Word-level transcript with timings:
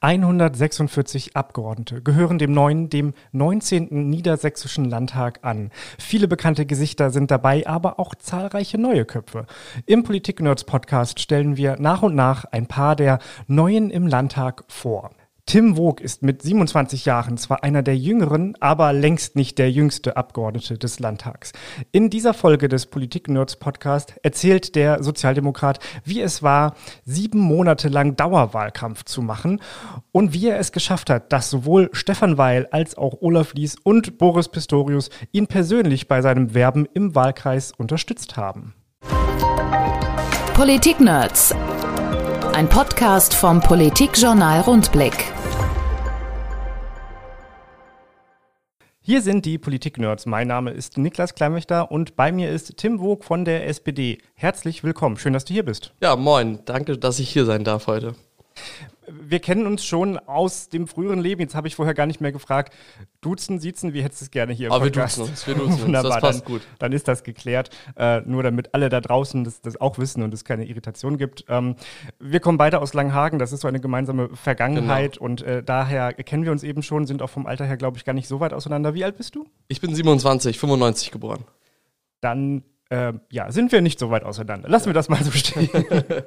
146 0.00 1.34
Abgeordnete 1.34 2.00
gehören 2.02 2.38
dem 2.38 2.52
neuen, 2.52 2.88
dem 2.88 3.14
19. 3.32 4.08
Niedersächsischen 4.08 4.84
Landtag 4.84 5.40
an. 5.42 5.72
Viele 5.98 6.28
bekannte 6.28 6.66
Gesichter 6.66 7.10
sind 7.10 7.32
dabei, 7.32 7.66
aber 7.66 7.98
auch 7.98 8.14
zahlreiche 8.14 8.78
neue 8.78 9.04
Köpfe. 9.04 9.46
Im 9.86 10.04
Politik-Nerds 10.04 10.64
Podcast 10.64 11.18
stellen 11.18 11.56
wir 11.56 11.78
nach 11.80 12.02
und 12.02 12.14
nach 12.14 12.44
ein 12.44 12.66
paar 12.68 12.94
der 12.94 13.18
Neuen 13.48 13.90
im 13.90 14.06
Landtag 14.06 14.62
vor. 14.68 15.10
Tim 15.48 15.78
Wog 15.78 16.02
ist 16.02 16.22
mit 16.22 16.42
27 16.42 17.06
Jahren 17.06 17.38
zwar 17.38 17.64
einer 17.64 17.82
der 17.82 17.96
jüngeren, 17.96 18.54
aber 18.60 18.92
längst 18.92 19.34
nicht 19.34 19.56
der 19.56 19.70
jüngste 19.70 20.14
Abgeordnete 20.18 20.76
des 20.76 21.00
Landtags. 21.00 21.52
In 21.90 22.10
dieser 22.10 22.34
Folge 22.34 22.68
des 22.68 22.84
Politik-Nerds 22.84 23.56
Podcast 23.56 24.12
erzählt 24.22 24.74
der 24.74 25.02
Sozialdemokrat, 25.02 25.78
wie 26.04 26.20
es 26.20 26.42
war, 26.42 26.74
sieben 27.06 27.38
Monate 27.38 27.88
lang 27.88 28.14
Dauerwahlkampf 28.14 29.04
zu 29.04 29.22
machen 29.22 29.62
und 30.12 30.34
wie 30.34 30.48
er 30.48 30.58
es 30.58 30.70
geschafft 30.70 31.08
hat, 31.08 31.32
dass 31.32 31.48
sowohl 31.48 31.88
Stefan 31.94 32.36
Weil 32.36 32.66
als 32.66 32.98
auch 32.98 33.22
Olaf 33.22 33.54
Lies 33.54 33.76
und 33.82 34.18
Boris 34.18 34.50
Pistorius 34.50 35.08
ihn 35.32 35.46
persönlich 35.46 36.08
bei 36.08 36.20
seinem 36.20 36.52
Werben 36.52 36.86
im 36.92 37.14
Wahlkreis 37.14 37.72
unterstützt 37.72 38.36
haben. 38.36 38.74
Politik-Nerds. 40.52 41.54
Ein 42.52 42.68
Podcast 42.68 43.32
vom 43.32 43.60
Politikjournal 43.60 44.60
Rundblick. 44.60 45.37
Hier 49.08 49.22
sind 49.22 49.46
die 49.46 49.56
Politik-Nerds. 49.56 50.26
Mein 50.26 50.48
Name 50.48 50.70
ist 50.70 50.98
Niklas 50.98 51.34
Kleinwächter 51.34 51.90
und 51.90 52.14
bei 52.14 52.30
mir 52.30 52.50
ist 52.50 52.76
Tim 52.76 53.00
Wog 53.00 53.24
von 53.24 53.46
der 53.46 53.66
SPD. 53.66 54.18
Herzlich 54.34 54.84
willkommen. 54.84 55.16
Schön, 55.16 55.32
dass 55.32 55.46
du 55.46 55.54
hier 55.54 55.64
bist. 55.64 55.94
Ja, 56.02 56.14
moin. 56.14 56.58
Danke, 56.66 56.98
dass 56.98 57.18
ich 57.18 57.30
hier 57.30 57.46
sein 57.46 57.64
darf 57.64 57.86
heute 57.86 58.14
wir 59.30 59.40
kennen 59.40 59.66
uns 59.66 59.84
schon 59.84 60.18
aus 60.18 60.68
dem 60.68 60.88
früheren 60.88 61.20
Leben. 61.20 61.40
Jetzt 61.40 61.54
habe 61.54 61.68
ich 61.68 61.76
vorher 61.76 61.94
gar 61.94 62.06
nicht 62.06 62.20
mehr 62.20 62.32
gefragt. 62.32 62.74
Duzen, 63.20 63.58
siezen, 63.58 63.92
wie 63.92 64.02
hättest 64.02 64.22
du 64.22 64.24
es 64.26 64.30
gerne 64.30 64.52
hier 64.52 64.68
im 64.68 64.72
Aber 64.72 64.86
Podcast? 64.86 65.18
wir 65.18 65.24
duzen 65.24 65.30
uns, 65.30 65.46
wir 65.46 65.54
duzen 65.54 65.94
uns. 65.94 66.02
Das 66.02 66.20
passt 66.20 66.40
dann, 66.40 66.46
gut. 66.46 66.62
Dann 66.78 66.92
ist 66.92 67.08
das 67.08 67.22
geklärt. 67.24 67.70
Äh, 67.96 68.22
nur 68.22 68.42
damit 68.42 68.74
alle 68.74 68.88
da 68.88 69.00
draußen 69.00 69.44
das, 69.44 69.60
das, 69.60 69.80
auch 69.80 69.98
wissen 69.98 70.22
und 70.22 70.32
es 70.32 70.44
keine 70.44 70.64
Irritation 70.64 71.18
gibt. 71.18 71.44
Ähm, 71.48 71.76
wir 72.18 72.40
kommen 72.40 72.58
beide 72.58 72.80
aus 72.80 72.94
Langhagen. 72.94 73.38
Das 73.38 73.52
ist 73.52 73.60
so 73.60 73.68
eine 73.68 73.80
gemeinsame 73.80 74.30
Vergangenheit 74.34 75.14
genau. 75.14 75.24
und 75.26 75.42
äh, 75.42 75.62
daher 75.62 76.14
kennen 76.14 76.44
wir 76.44 76.52
uns 76.52 76.62
eben 76.62 76.82
schon, 76.82 77.06
sind 77.06 77.22
auch 77.22 77.30
vom 77.30 77.46
Alter 77.46 77.66
her, 77.66 77.76
glaube 77.76 77.98
ich, 77.98 78.04
gar 78.04 78.14
nicht 78.14 78.28
so 78.28 78.40
weit 78.40 78.52
auseinander. 78.52 78.94
Wie 78.94 79.04
alt 79.04 79.16
bist 79.16 79.34
du? 79.34 79.46
Ich 79.68 79.80
bin 79.80 79.94
27, 79.94 80.58
95 80.58 81.10
geboren. 81.10 81.44
Dann 82.20 82.64
äh, 82.90 83.12
ja, 83.30 83.52
sind 83.52 83.72
wir 83.72 83.82
nicht 83.82 83.98
so 83.98 84.10
weit 84.10 84.24
auseinander. 84.24 84.68
Lassen 84.68 84.86
ja. 84.86 84.90
wir 84.90 84.94
das 84.94 85.08
mal 85.08 85.22
so 85.22 85.30
stehen. 85.30 85.68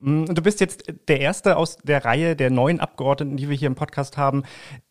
Mm, 0.00 0.26
du 0.26 0.42
bist 0.42 0.60
jetzt 0.60 0.92
der 1.08 1.20
Erste 1.20 1.56
aus 1.56 1.76
der 1.78 2.04
Reihe 2.04 2.36
der 2.36 2.50
neuen 2.50 2.80
Abgeordneten, 2.80 3.36
die 3.36 3.48
wir 3.48 3.56
hier 3.56 3.68
im 3.68 3.74
Podcast 3.74 4.16
haben, 4.16 4.42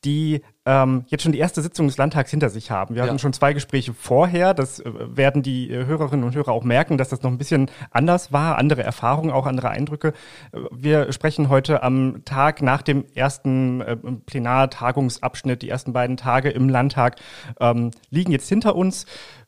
die 0.04 0.42
ähm, 0.66 1.06
jetzt 1.08 1.22
schon 1.22 1.32
die 1.32 1.40
erste 1.40 1.62
Sitzung 1.62 1.88
des 1.88 1.98
Landtags 1.98 2.32
hinter 2.32 2.50
sich 2.50 2.72
haben. 2.72 2.96
Wir 2.96 3.04
ja. 3.04 3.08
hatten 3.08 3.20
schon 3.20 3.34
zwei 3.34 3.54
Gespräche 3.54 3.94
vorher. 3.94 4.54
Das 4.54 4.80
äh, 4.80 4.92
werden 5.16 5.44
die 5.44 5.70
äh, 5.70 5.86
Hörerinnen 5.86 6.26
und 6.26 6.36
Hörer 6.36 6.52
auch 6.52 6.64
merken, 6.64 6.98
dass 6.98 7.10
das 7.10 7.22
noch 7.22 7.32
ein 7.32 7.38
bisschen 7.38 7.70
anders 7.92 8.32
war, 8.32 8.58
andere 8.58 8.84
Erfahrungen, 8.84 9.32
auch 9.32 9.46
andere 9.46 9.70
Eindrücke. 9.70 10.14
Äh, 10.52 10.60
wir 10.72 11.12
sprechen 11.12 11.50
heute 11.50 11.84
am 11.84 12.24
Tag 12.26 12.62
nach 12.62 12.82
dem 12.82 13.06
ersten 13.14 13.84
Plenartagungsabschnitt. 14.26 15.62
Die 15.62 15.70
ersten 15.70 15.94
beiden 15.94 16.18
Tage 16.18 16.50
im 16.50 16.70
Landtag 16.70 17.18
ähm, 17.60 17.92
liegen 18.10 18.32
jetzt 18.32 18.50
hinter 18.50 18.76
uns. 18.76 19.06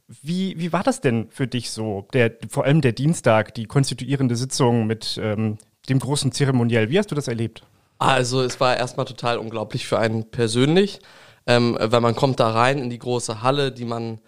Wie, 0.07 0.57
wie 0.57 0.71
war 0.71 0.83
das 0.83 1.01
denn 1.01 1.27
für 1.29 1.47
dich 1.47 1.69
so, 1.69 2.07
der, 2.13 2.31
vor 2.49 2.63
allem 2.63 2.79
der 2.79 2.93
Dienstag, 2.93 3.53
die 3.53 3.65
konstituierende 3.65 4.37
Sitzung 4.37 4.87
mit 4.87 5.19
ähm, 5.21 5.57
dem 5.89 5.99
großen 5.99 6.31
Zeremoniell? 6.31 6.89
Wie 6.89 6.97
hast 6.97 7.11
du 7.11 7.15
das 7.15 7.27
erlebt? 7.27 7.63
Also 7.99 8.41
es 8.41 8.59
war 8.59 8.77
erstmal 8.77 9.05
total 9.05 9.37
unglaublich 9.37 9.85
für 9.85 9.99
einen 9.99 10.29
persönlich, 10.29 10.99
ähm, 11.45 11.77
weil 11.79 11.99
man 11.99 12.15
kommt 12.15 12.39
da 12.39 12.51
rein 12.51 12.77
in 12.77 12.89
die 12.89 12.99
große 12.99 13.41
Halle, 13.41 13.71
die 13.71 13.85
man 13.85 14.19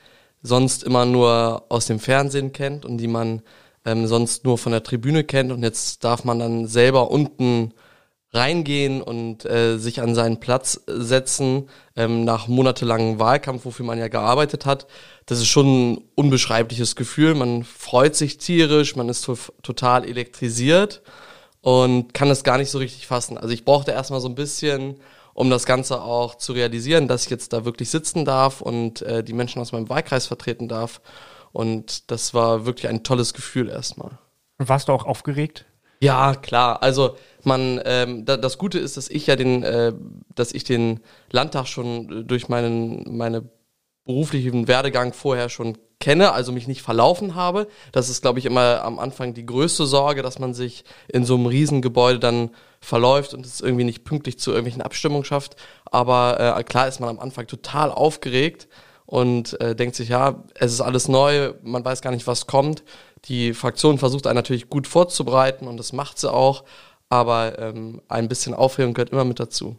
sonst 0.42 0.84
immer 0.84 1.06
nur 1.06 1.66
aus 1.70 1.86
dem 1.86 2.00
Fernsehen 2.00 2.52
kennt 2.52 2.86
und 2.86 2.98
die 2.98 3.08
man 3.08 3.42
ähm, 3.86 4.08
sonst 4.08 4.44
nur 4.44 4.58
von 4.58 4.74
der 4.74 4.84
Tribüne 4.84 5.24
kennt 5.24 5.52
und 5.52 5.64
jetzt 5.64 6.04
darf 6.04 6.26
man 6.26 6.40
dann 6.40 6.68
selber 6.68 7.10
unten 7.10 7.74
reingehen 8.32 9.02
und 9.02 9.46
äh, 9.46 9.78
sich 9.78 10.02
an 10.02 10.14
seinen 10.14 10.40
Platz 10.40 10.82
setzen 10.88 11.68
ähm, 11.96 12.26
nach 12.26 12.48
monatelangem 12.48 13.20
Wahlkampf, 13.20 13.66
wofür 13.66 13.86
man 13.86 13.98
ja 13.98 14.08
gearbeitet 14.08 14.66
hat. 14.66 14.86
Das 15.26 15.40
ist 15.40 15.48
schon 15.48 15.94
ein 15.94 16.02
unbeschreibliches 16.16 16.96
Gefühl. 16.96 17.34
Man 17.34 17.64
freut 17.64 18.16
sich 18.16 18.38
tierisch, 18.38 18.96
man 18.96 19.10
ist 19.10 19.24
to 19.24 19.36
total 19.64 20.06
elektrisiert 20.06 21.02
und 21.62 22.14
kann 22.14 22.30
es 22.30 22.44
gar 22.44 22.58
nicht 22.58 22.70
so 22.70 22.78
richtig 22.78 23.08
fassen. 23.08 23.38
Also 23.38 23.54
ich 23.54 23.66
brauchte 23.66 23.92
erstmal 23.92 24.22
so 24.22 24.30
ein 24.30 24.36
bisschen, 24.36 25.00
um 25.34 25.50
das 25.50 25.66
Ganze 25.66 26.02
auch 26.02 26.36
zu 26.36 26.54
realisieren, 26.54 27.08
dass 27.08 27.24
ich 27.24 27.32
jetzt 27.32 27.52
da 27.54 27.66
wirklich 27.66 27.90
sitzen 27.90 28.26
darf 28.26 28.62
und 28.62 29.02
äh, 29.02 29.24
die 29.24 29.34
Menschen 29.34 29.62
aus 29.62 29.72
meinem 29.72 29.90
Wahlkreis 29.90 30.28
vertreten 30.28 30.68
darf. 30.68 31.02
Und 31.52 32.12
das 32.12 32.36
war 32.36 32.68
wirklich 32.68 32.88
ein 32.88 33.04
tolles 33.04 33.34
Gefühl 33.34 33.70
erstmal. 33.70 34.20
Warst 34.60 34.88
du 34.88 34.92
auch 34.92 35.06
aufgeregt? 35.06 35.66
Ja, 36.02 36.36
klar. 36.36 36.84
Also 36.84 37.16
man, 37.46 37.82
ähm, 37.86 38.26
da, 38.26 38.38
das 38.38 38.58
Gute 38.58 38.80
ist, 38.80 38.98
dass 38.98 39.10
ich 39.10 39.28
ja 39.28 39.36
den, 39.36 39.64
äh, 39.64 39.94
dass 40.36 40.52
ich 40.52 40.64
den 40.64 41.00
Landtag 41.32 41.68
schon 41.68 42.28
durch 42.28 42.50
meinen, 42.50 43.18
meine 43.18 43.50
beruflichen 44.06 44.68
Werdegang 44.68 45.14
vorher 45.14 45.50
schon 45.50 45.78
kenne, 46.00 46.32
also 46.32 46.52
mich 46.52 46.68
nicht 46.68 46.82
verlaufen 46.82 47.36
habe. 47.36 47.68
Das 47.92 48.10
ist, 48.10 48.22
glaube 48.22 48.40
ich, 48.40 48.46
immer 48.46 48.84
am 48.84 49.00
Anfang 49.00 49.34
die 49.34 49.46
größte 49.46 49.86
Sorge, 49.86 50.22
dass 50.22 50.40
man 50.40 50.54
sich 50.54 50.84
in 51.08 51.26
so 51.26 51.36
einem 51.36 51.46
Riesengebäude 51.46 52.20
dann 52.20 52.52
verläuft 52.80 53.34
und 53.34 53.46
es 53.46 53.60
irgendwie 53.60 53.84
nicht 53.84 54.06
pünktlich 54.06 54.40
zu 54.40 54.52
irgendwelchen 54.52 54.82
Abstimmungen 54.82 55.26
schafft. 55.26 55.58
Aber 55.86 56.58
äh, 56.58 56.64
klar 56.64 56.88
ist 56.88 57.00
man 57.00 57.10
am 57.10 57.20
Anfang 57.20 57.48
total 57.48 57.92
aufgeregt 57.92 58.68
und 59.06 59.60
äh, 59.60 59.76
denkt 59.76 59.96
sich, 59.96 60.10
ja, 60.10 60.44
es 60.56 60.72
ist 60.72 60.82
alles 60.82 61.08
neu, 61.08 61.54
man 61.64 61.84
weiß 61.84 62.02
gar 62.02 62.12
nicht, 62.12 62.28
was 62.28 62.48
kommt. 62.48 62.84
Die 63.26 63.54
Fraktion 63.54 63.98
versucht 63.98 64.28
einen 64.28 64.38
natürlich 64.38 64.70
gut 64.70 64.88
vorzubereiten 64.88 65.68
und 65.68 65.78
das 65.78 65.92
macht 65.92 66.20
sie 66.20 66.32
auch, 66.32 66.64
aber 67.10 67.60
ähm, 67.60 68.02
ein 68.08 68.28
bisschen 68.28 68.54
Aufregung 68.54 68.94
gehört 68.94 69.10
immer 69.10 69.26
mit 69.26 69.40
dazu. 69.40 69.78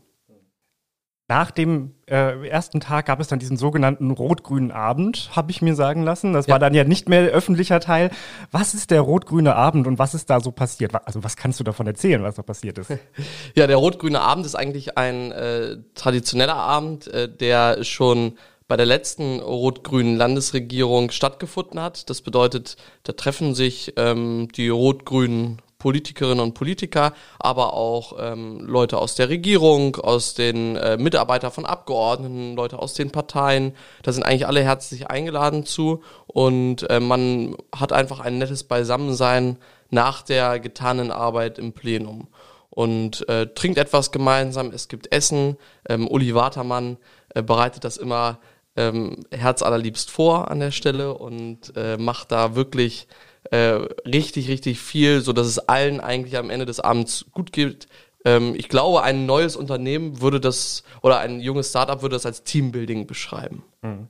Nach 1.31 1.53
dem 1.53 1.95
äh, 2.07 2.49
ersten 2.49 2.81
Tag 2.81 3.07
gab 3.07 3.21
es 3.21 3.29
dann 3.29 3.39
diesen 3.39 3.57
sogenannten 3.57 4.11
rot-grünen 4.11 4.73
Abend, 4.73 5.31
habe 5.37 5.53
ich 5.53 5.63
mir 5.63 5.77
sagen 5.77 6.03
lassen. 6.03 6.33
Das 6.33 6.49
ja. 6.49 6.55
war 6.55 6.59
dann 6.59 6.75
ja 6.75 6.83
nicht 6.83 7.09
mehr 7.09 7.23
öffentlicher 7.23 7.79
Teil. 7.79 8.11
Was 8.51 8.75
ist 8.75 8.91
der 8.91 9.03
rot-grüne 9.03 9.55
Abend 9.55 9.87
und 9.87 10.01
was 10.01 10.13
ist 10.13 10.29
da 10.29 10.41
so 10.41 10.51
passiert? 10.51 10.93
Also 11.07 11.23
was 11.23 11.37
kannst 11.37 11.61
du 11.61 11.65
davon 11.65 11.87
erzählen, 11.87 12.25
was 12.25 12.35
da 12.35 12.43
passiert 12.43 12.79
ist? 12.79 12.91
Ja, 13.55 13.69
der 13.69 13.77
rot-grüne 13.77 14.21
Abend 14.21 14.45
ist 14.45 14.57
eigentlich 14.57 14.99
ein 14.99 15.31
äh, 15.31 15.77
traditioneller 15.95 16.57
Abend, 16.57 17.07
äh, 17.07 17.29
der 17.33 17.85
schon 17.85 18.37
bei 18.67 18.77
der 18.77 18.87
letzten 18.87 19.39
rot-grünen 19.39 20.17
Landesregierung 20.17 21.13
stattgefunden 21.13 21.81
hat. 21.81 22.11
Das 22.11 22.23
bedeutet, 22.23 22.77
da 23.05 23.13
treffen 23.13 23.55
sich 23.55 23.93
ähm, 23.97 24.49
die 24.57 24.69
rot-grünen 24.69 25.63
Politikerinnen 25.81 26.39
und 26.39 26.55
Politiker, 26.55 27.13
aber 27.41 27.75
auch 27.75 28.15
ähm, 28.21 28.61
Leute 28.61 28.99
aus 28.99 29.17
der 29.17 29.29
Regierung, 29.29 29.97
aus 29.97 30.35
den 30.35 30.77
äh, 30.77 30.97
Mitarbeitern 30.97 31.51
von 31.51 31.67
Abgeordneten, 31.67 32.55
Leute 32.55 32.79
aus 32.79 32.95
den 32.95 33.11
Parteien. 33.11 33.75
Da 34.05 34.13
sind 34.13 34.23
eigentlich 34.23 34.47
alle 34.47 34.63
herzlich 34.63 35.09
eingeladen 35.09 35.67
zu 35.67 36.03
und 36.29 36.89
äh, 36.89 37.01
man 37.01 37.57
hat 37.75 37.93
einfach 37.93 38.21
ein 38.21 38.39
nettes 38.39 38.63
Beisammensein 38.63 39.57
nach 39.89 40.23
der 40.23 40.61
getanen 40.61 41.11
Arbeit 41.11 41.59
im 41.59 41.73
Plenum 41.73 42.29
und 42.71 43.29
äh, 43.29 43.49
trinkt 43.49 43.79
etwas 43.79 44.13
gemeinsam. 44.13 44.71
Es 44.71 44.87
gibt 44.87 45.13
Essen. 45.13 45.57
Ähm, 45.89 46.07
Uli 46.07 46.35
Watermann 46.35 46.99
äh, 47.35 47.43
bereitet 47.43 47.83
das 47.83 47.97
immer 47.97 48.39
ähm, 48.77 49.17
herzallerliebst 49.33 50.11
vor 50.11 50.51
an 50.51 50.61
der 50.61 50.71
Stelle 50.71 51.15
und 51.15 51.73
äh, 51.77 51.97
macht 51.97 52.31
da 52.31 52.55
wirklich 52.55 53.09
äh, 53.51 53.81
richtig, 54.07 54.49
richtig 54.49 54.81
viel, 54.81 55.21
so 55.21 55.33
dass 55.33 55.47
es 55.47 55.59
allen 55.59 56.01
eigentlich 56.01 56.37
am 56.37 56.51
Ende 56.51 56.67
des 56.67 56.81
Abends 56.81 57.27
gut 57.33 57.53
geht. 57.53 57.89
Ähm, 58.25 58.55
ich 58.57 58.69
glaube, 58.69 59.03
ein 59.03 59.27
neues 59.27 59.57
Unternehmen 59.57 60.21
würde 60.21 60.41
das 60.41 60.85
oder 61.03 61.19
ein 61.21 61.41
junges 61.41 61.71
Startup 61.71 62.03
würde 62.03 62.17
das 62.17 62.27
als 62.27 62.45
Teambuilding 62.45 63.07
beschreiben. 63.07 63.65
Mhm. 63.83 64.09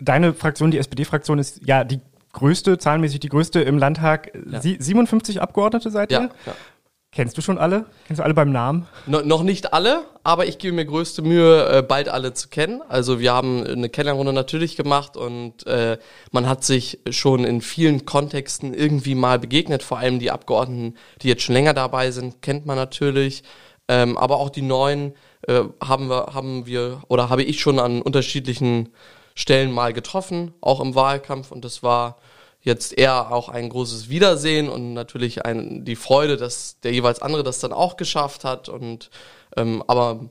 Deine 0.00 0.34
Fraktion, 0.34 0.70
die 0.70 0.78
SPD-Fraktion, 0.78 1.38
ist 1.38 1.60
ja 1.66 1.82
die 1.82 2.00
größte, 2.32 2.78
zahlenmäßig 2.78 3.20
die 3.20 3.30
größte 3.30 3.60
im 3.60 3.78
Landtag. 3.78 4.32
Ja. 4.50 4.60
Sie, 4.60 4.76
57 4.78 5.40
Abgeordnete 5.40 5.90
seid 5.90 6.12
ihr? 6.12 6.18
Ja, 6.18 6.30
ja. 6.46 6.54
Kennst 7.10 7.38
du 7.38 7.42
schon 7.42 7.56
alle? 7.56 7.86
Kennst 8.06 8.20
du 8.20 8.24
alle 8.24 8.34
beim 8.34 8.52
Namen? 8.52 8.86
No, 9.06 9.22
noch 9.22 9.42
nicht 9.42 9.72
alle, 9.72 10.04
aber 10.24 10.46
ich 10.46 10.58
gebe 10.58 10.74
mir 10.74 10.84
größte 10.84 11.22
Mühe, 11.22 11.66
äh, 11.78 11.82
bald 11.82 12.10
alle 12.10 12.34
zu 12.34 12.48
kennen. 12.48 12.82
Also 12.86 13.18
wir 13.18 13.32
haben 13.32 13.64
eine 13.64 13.88
Kennenlernrunde 13.88 14.34
natürlich 14.34 14.76
gemacht 14.76 15.16
und 15.16 15.66
äh, 15.66 15.96
man 16.32 16.46
hat 16.46 16.64
sich 16.64 17.00
schon 17.10 17.44
in 17.44 17.62
vielen 17.62 18.04
Kontexten 18.04 18.74
irgendwie 18.74 19.14
mal 19.14 19.38
begegnet. 19.38 19.82
Vor 19.82 19.98
allem 19.98 20.18
die 20.18 20.30
Abgeordneten, 20.30 20.98
die 21.22 21.28
jetzt 21.28 21.42
schon 21.42 21.54
länger 21.54 21.72
dabei 21.72 22.10
sind, 22.10 22.42
kennt 22.42 22.66
man 22.66 22.76
natürlich. 22.76 23.42
Ähm, 23.88 24.18
aber 24.18 24.36
auch 24.36 24.50
die 24.50 24.62
neuen 24.62 25.14
äh, 25.46 25.62
haben 25.82 26.08
wir, 26.08 26.34
haben 26.34 26.66
wir 26.66 27.02
oder 27.08 27.30
habe 27.30 27.42
ich 27.42 27.58
schon 27.60 27.78
an 27.78 28.02
unterschiedlichen 28.02 28.90
Stellen 29.34 29.72
mal 29.72 29.94
getroffen, 29.94 30.52
auch 30.60 30.80
im 30.80 30.94
Wahlkampf. 30.94 31.52
Und 31.52 31.64
das 31.64 31.82
war 31.82 32.18
jetzt 32.60 32.96
eher 32.96 33.32
auch 33.32 33.48
ein 33.48 33.68
großes 33.68 34.08
Wiedersehen 34.08 34.68
und 34.68 34.92
natürlich 34.92 35.44
ein, 35.44 35.84
die 35.84 35.96
Freude, 35.96 36.36
dass 36.36 36.80
der 36.80 36.92
jeweils 36.92 37.22
andere 37.22 37.42
das 37.42 37.60
dann 37.60 37.72
auch 37.72 37.96
geschafft 37.96 38.44
hat. 38.44 38.68
Und 38.68 39.10
ähm, 39.56 39.82
aber 39.86 40.28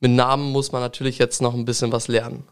mit 0.00 0.12
Namen 0.12 0.52
muss 0.52 0.72
man 0.72 0.82
natürlich 0.82 1.18
jetzt 1.18 1.42
noch 1.42 1.54
ein 1.54 1.64
bisschen 1.64 1.92
was 1.92 2.08
lernen. 2.08 2.44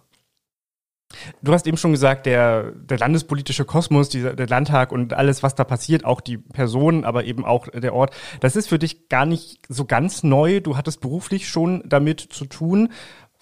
Du 1.43 1.53
hast 1.53 1.67
eben 1.67 1.77
schon 1.77 1.93
gesagt, 1.93 2.27
der, 2.27 2.73
der 2.73 2.99
landespolitische 2.99 3.65
Kosmos, 3.65 4.09
dieser, 4.09 4.35
der 4.35 4.47
Landtag 4.47 4.93
und 4.93 5.13
alles, 5.13 5.43
was 5.43 5.55
da 5.55 5.65
passiert, 5.65 6.05
auch 6.05 6.21
die 6.21 6.39
Personen, 6.39 7.05
aber 7.05 7.25
eben 7.25 7.45
auch 7.45 7.69
der 7.69 7.95
Ort, 7.95 8.15
das 8.41 8.57
ist 8.57 8.69
für 8.69 8.79
dich 8.79 9.09
gar 9.09 9.27
nicht 9.27 9.61
so 9.69 9.85
ganz 9.85 10.23
neu. 10.23 10.61
Du 10.61 10.77
hattest 10.77 11.01
beruflich 11.01 11.49
schon 11.49 11.83
damit 11.87 12.21
zu 12.21 12.47
tun. 12.47 12.91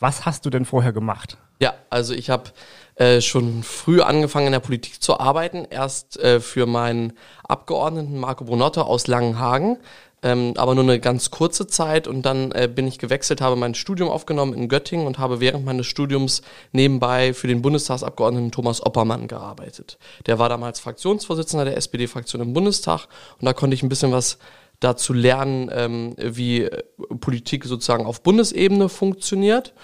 Was 0.01 0.27
hast 0.27 0.47
du 0.47 0.51
denn 0.51 0.65
vorher 0.65 0.93
gemacht? 0.93 1.37
Ja, 1.61 1.75
also 1.91 2.15
ich 2.15 2.31
habe 2.31 2.51
äh, 2.95 3.21
schon 3.21 3.63
früh 3.63 4.01
angefangen 4.01 4.47
in 4.47 4.53
der 4.53 4.61
Politik 4.61 5.03
zu 5.03 5.21
arbeiten. 5.21 5.67
Erst 5.69 6.19
äh, 6.19 6.41
für 6.41 6.67
meinen 6.67 7.13
Abgeordneten 7.45 8.19
Marco 8.19 8.45
Brunotto 8.45 8.81
aus 8.81 9.07
Langenhagen 9.07 9.77
ähm, 10.23 10.53
aber 10.57 10.75
nur 10.75 10.85
eine 10.85 11.01
ganz 11.01 11.31
kurze 11.31 11.67
Zeit 11.67 12.07
und 12.07 12.23
dann 12.23 12.53
äh, 12.53 12.69
bin 12.73 12.87
ich 12.87 12.99
gewechselt, 12.99 13.41
habe 13.41 13.57
mein 13.57 13.75
Studium 13.75 14.11
aufgenommen 14.11 14.53
in 14.53 14.69
Göttingen 14.69 15.07
und 15.07 15.19
habe 15.19 15.41
während 15.41 15.65
meines 15.65 15.87
Studiums 15.87 16.43
nebenbei 16.73 17.33
für 17.33 17.47
den 17.47 17.63
Bundestagsabgeordneten 17.63 18.51
Thomas 18.51 18.85
Oppermann 18.85 19.29
gearbeitet. 19.29 19.99
Der 20.27 20.39
war 20.39 20.49
damals 20.49 20.81
Fraktionsvorsitzender 20.81 21.65
der 21.65 21.77
SPD-Fraktion 21.77 22.43
im 22.43 22.53
Bundestag 22.53 23.07
und 23.39 23.47
da 23.47 23.55
konnte 23.55 23.75
ich 23.75 23.83
ein 23.83 23.89
bisschen 23.89 24.13
was 24.13 24.39
dazu 24.81 25.13
lernen, 25.13 25.71
ähm, 25.73 26.15
wie 26.19 26.63
äh, 26.63 26.83
Politik 27.21 27.65
sozusagen 27.65 28.07
auf 28.07 28.23
Bundesebene 28.23 28.89
funktioniert. 28.89 29.75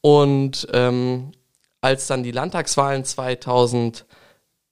Und 0.00 0.68
ähm, 0.72 1.32
als 1.80 2.06
dann 2.06 2.22
die 2.22 2.30
Landtagswahlen 2.30 3.04
2000 3.04 4.06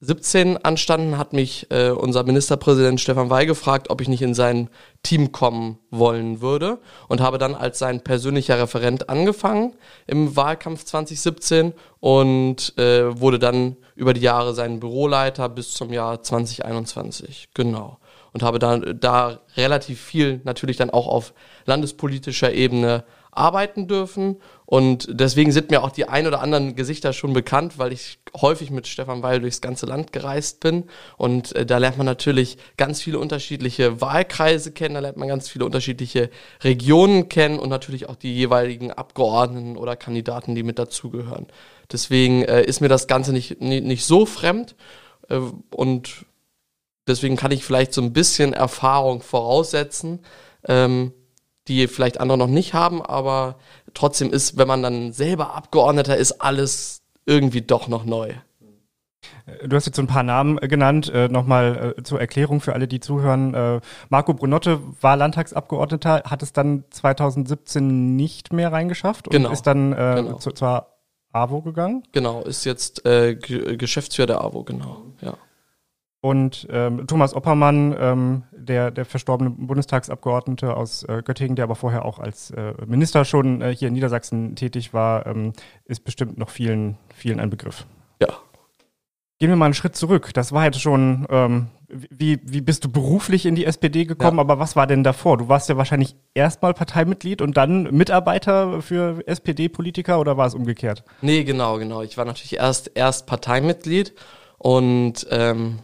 17 0.04 0.64
anstanden, 0.64 1.16
hat 1.16 1.32
mich 1.32 1.70
äh, 1.70 1.90
unser 1.90 2.24
Ministerpräsident 2.24 3.00
Stefan 3.00 3.30
Weil 3.30 3.46
gefragt, 3.46 3.88
ob 3.88 4.00
ich 4.00 4.08
nicht 4.08 4.20
in 4.20 4.34
sein 4.34 4.69
Team 5.04 5.30
kommen 5.30 5.78
wollen 5.90 6.40
würde 6.40 6.80
und 7.06 7.20
habe 7.20 7.38
dann 7.38 7.54
als 7.54 7.78
sein 7.78 8.02
persönlicher 8.02 8.58
Referent 8.58 9.08
angefangen 9.08 9.76
im 10.08 10.34
Wahlkampf 10.34 10.84
2017 10.84 11.72
und 12.00 12.76
äh, 12.78 13.20
wurde 13.20 13.38
dann 13.38 13.76
über 13.94 14.12
die 14.12 14.22
Jahre 14.22 14.54
sein 14.54 14.80
Büroleiter 14.80 15.48
bis 15.48 15.72
zum 15.72 15.92
Jahr 15.92 16.20
2021. 16.20 17.50
Genau. 17.54 17.98
Und 18.32 18.43
habe 18.43 18.58
dann 18.58 18.99
da 18.99 19.40
relativ 19.56 20.00
viel 20.00 20.40
natürlich 20.44 20.76
dann 20.76 20.90
auch 20.90 21.06
auf 21.06 21.34
landespolitischer 21.67 22.52
Ebene 22.52 23.05
arbeiten 23.32 23.88
dürfen. 23.88 24.37
Und 24.67 25.08
deswegen 25.11 25.52
sind 25.52 25.70
mir 25.70 25.82
auch 25.82 25.90
die 25.90 26.08
ein 26.08 26.26
oder 26.26 26.40
anderen 26.40 26.76
Gesichter 26.76 27.12
schon 27.12 27.32
bekannt, 27.32 27.79
weil 27.79 27.93
ich 27.93 28.19
häufig 28.40 28.70
mit 28.70 28.87
Stefan 28.87 29.23
Weil 29.23 29.40
durchs 29.40 29.61
ganze 29.61 29.87
Land 29.87 30.12
gereist 30.12 30.61
bin. 30.61 30.84
Und 31.17 31.55
äh, 31.56 31.67
da 31.67 31.79
lernt 31.79 31.96
man 31.96 32.06
natürlich 32.06 32.58
ganz 32.76 33.02
viele 33.02 33.19
unterschiedliche 33.19 34.00
Wahlkreise 34.00 34.73
kennen, 34.73 34.94
da 34.94 35.00
lernt 35.00 35.17
man 35.17 35.29
ganz 35.29 35.49
viele 35.49 35.64
unterschiedliche 35.64 36.31
Regionen 36.62 37.29
kennen 37.29 37.58
und 37.58 37.70
natürlich 37.70 38.08
auch 38.08 38.17
die 38.17 38.34
jeweiligen 38.34 38.93
Abgeordneten 38.93 39.76
oder 39.76 39.96
Kandidaten, 39.96 40.55
die 40.55 40.62
mit 40.62 40.79
dazugehören. 40.79 41.46
Deswegen 41.90 42.43
äh, 42.43 42.62
ist 42.62 42.81
mir 42.81 42.88
das 42.88 43.06
Ganze 43.06 43.32
nicht, 43.32 43.61
nicht, 43.61 43.84
nicht 43.84 44.05
so 44.05 44.26
fremd. 44.26 44.75
Äh, 45.29 45.40
und 45.70 46.26
deswegen 47.06 47.37
kann 47.37 47.52
ich 47.52 47.64
vielleicht 47.64 47.93
so 47.93 48.02
ein 48.02 48.12
bisschen 48.12 48.52
Erfahrung 48.52 49.22
voraussetzen. 49.22 50.20
Ähm, 50.66 51.12
die 51.69 51.87
vielleicht 51.87 52.20
andere 52.20 52.38
noch 52.38 52.49
nicht 52.49 52.75
haben, 52.75 53.00
aber 53.02 53.56
trotzdem 53.94 54.32
ist, 54.32 54.58
wenn 54.58 54.66
man 54.66 54.82
dann 54.82 55.12
selber 55.12 55.54
Abgeordneter 55.54 56.16
ist, 56.16 56.40
alles 56.40 57.02
irgendwie 57.25 57.62
doch 57.62 57.87
noch 57.87 58.04
neu. 58.04 58.31
Äh, 59.46 59.69
du 59.69 59.76
hast 59.76 59.87
jetzt 59.87 59.96
so 59.96 60.02
ein 60.02 60.08
paar 60.08 60.22
Namen 60.22 60.58
äh, 60.58 60.69
genannt. 60.69 61.10
Äh, 61.12 61.28
Nochmal 61.28 61.94
äh, 61.99 62.02
zur 62.02 62.20
Erklärung 62.20 62.60
für 62.60 62.72
alle, 62.72 62.88
die 62.88 63.00
zuhören. 63.00 63.55
Äh, 63.55 63.81
Marco 64.08 64.34
Brunotte 64.34 64.81
war 65.00 65.16
Landtagsabgeordneter, 65.16 66.25
hat 66.26 66.43
es 66.43 66.52
dann 66.52 66.84
2017 66.90 68.16
nicht 68.16 68.52
mehr 68.52 68.72
reingeschafft 68.72 69.28
und 69.28 69.32
genau. 69.32 69.50
ist 69.50 69.62
dann 69.62 69.93
äh, 69.93 70.14
genau. 70.16 70.38
zu, 70.38 70.50
zur 70.50 70.88
AWO 71.32 71.62
gegangen. 71.62 72.02
Genau, 72.12 72.43
ist 72.43 72.64
jetzt 72.64 73.06
äh, 73.06 73.37
Geschäftsführer 73.37 74.26
der 74.26 74.40
AWO, 74.40 74.64
genau, 74.64 75.05
ja. 75.20 75.34
Und 76.22 76.69
ähm, 76.70 77.08
Thomas 77.08 77.34
Oppermann, 77.34 77.96
ähm, 77.98 78.42
der, 78.52 78.92
der 78.92 79.04
verstorbene 79.04 79.50
Bundestagsabgeordnete 79.50 80.76
aus 80.76 81.02
äh, 81.02 81.20
Göttingen, 81.24 81.56
der 81.56 81.64
aber 81.64 81.74
vorher 81.74 82.04
auch 82.04 82.20
als 82.20 82.52
äh, 82.52 82.74
Minister 82.86 83.24
schon 83.24 83.60
äh, 83.60 83.74
hier 83.74 83.88
in 83.88 83.94
Niedersachsen 83.94 84.54
tätig 84.54 84.94
war, 84.94 85.26
ähm, 85.26 85.52
ist 85.84 86.04
bestimmt 86.04 86.38
noch 86.38 86.48
vielen, 86.48 86.96
vielen 87.12 87.40
ein 87.40 87.50
Begriff. 87.50 87.86
Ja. 88.20 88.28
Gehen 89.40 89.48
wir 89.48 89.56
mal 89.56 89.64
einen 89.64 89.74
Schritt 89.74 89.96
zurück. 89.96 90.30
Das 90.32 90.52
war 90.52 90.64
jetzt 90.64 90.80
schon, 90.80 91.26
ähm, 91.28 91.66
wie, 91.88 92.38
wie 92.44 92.60
bist 92.60 92.84
du 92.84 92.92
beruflich 92.92 93.44
in 93.44 93.56
die 93.56 93.64
SPD 93.64 94.04
gekommen, 94.04 94.36
ja. 94.36 94.42
aber 94.42 94.60
was 94.60 94.76
war 94.76 94.86
denn 94.86 95.02
davor? 95.02 95.38
Du 95.38 95.48
warst 95.48 95.69
ja 95.69 95.76
wahrscheinlich 95.76 96.14
erstmal 96.34 96.72
Parteimitglied 96.72 97.42
und 97.42 97.56
dann 97.56 97.90
Mitarbeiter 97.90 98.80
für 98.80 99.26
SPD-Politiker 99.26 100.20
oder 100.20 100.36
war 100.36 100.46
es 100.46 100.54
umgekehrt? 100.54 101.02
Nee, 101.20 101.42
genau, 101.42 101.78
genau. 101.78 102.02
Ich 102.02 102.16
war 102.16 102.24
natürlich 102.24 102.58
erst, 102.58 102.92
erst 102.94 103.26
Parteimitglied 103.26 104.14
und 104.58 105.26
ähm, 105.32 105.80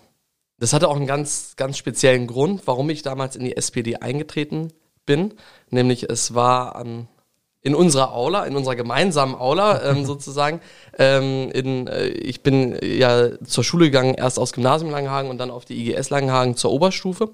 das 0.59 0.73
hatte 0.73 0.89
auch 0.89 0.97
einen 0.97 1.07
ganz, 1.07 1.55
ganz 1.57 1.79
speziellen 1.79 2.27
Grund, 2.27 2.67
warum 2.67 2.91
ich 2.91 3.03
damals 3.03 3.37
in 3.37 3.45
die 3.45 3.57
SPD 3.57 3.97
eingetreten 3.97 4.73
bin. 5.07 5.35
Nämlich 5.71 6.11
es 6.11 6.35
war 6.35 6.75
an, 6.77 7.09
in 7.63 7.75
unserer 7.75 8.13
Aula, 8.13 8.45
in 8.45 8.57
unserer 8.57 8.77
gemeinsamen 8.77 9.35
Aula 9.35 9.83
ähm, 9.83 10.05
sozusagen. 10.05 10.61
Ähm, 10.99 11.51
in, 11.53 11.87
äh, 11.87 12.09
ich 12.09 12.43
bin 12.43 12.77
ja 12.83 13.39
zur 13.45 13.65
Schule 13.65 13.87
gegangen, 13.87 14.15
erst 14.15 14.39
aus 14.39 14.53
Gymnasium 14.53 14.91
Langenhagen 14.91 15.31
und 15.31 15.39
dann 15.39 15.51
auf 15.51 15.65
die 15.65 15.89
IGS 15.89 16.11
Langenhagen 16.11 16.57
zur 16.57 16.73
Oberstufe. 16.73 17.31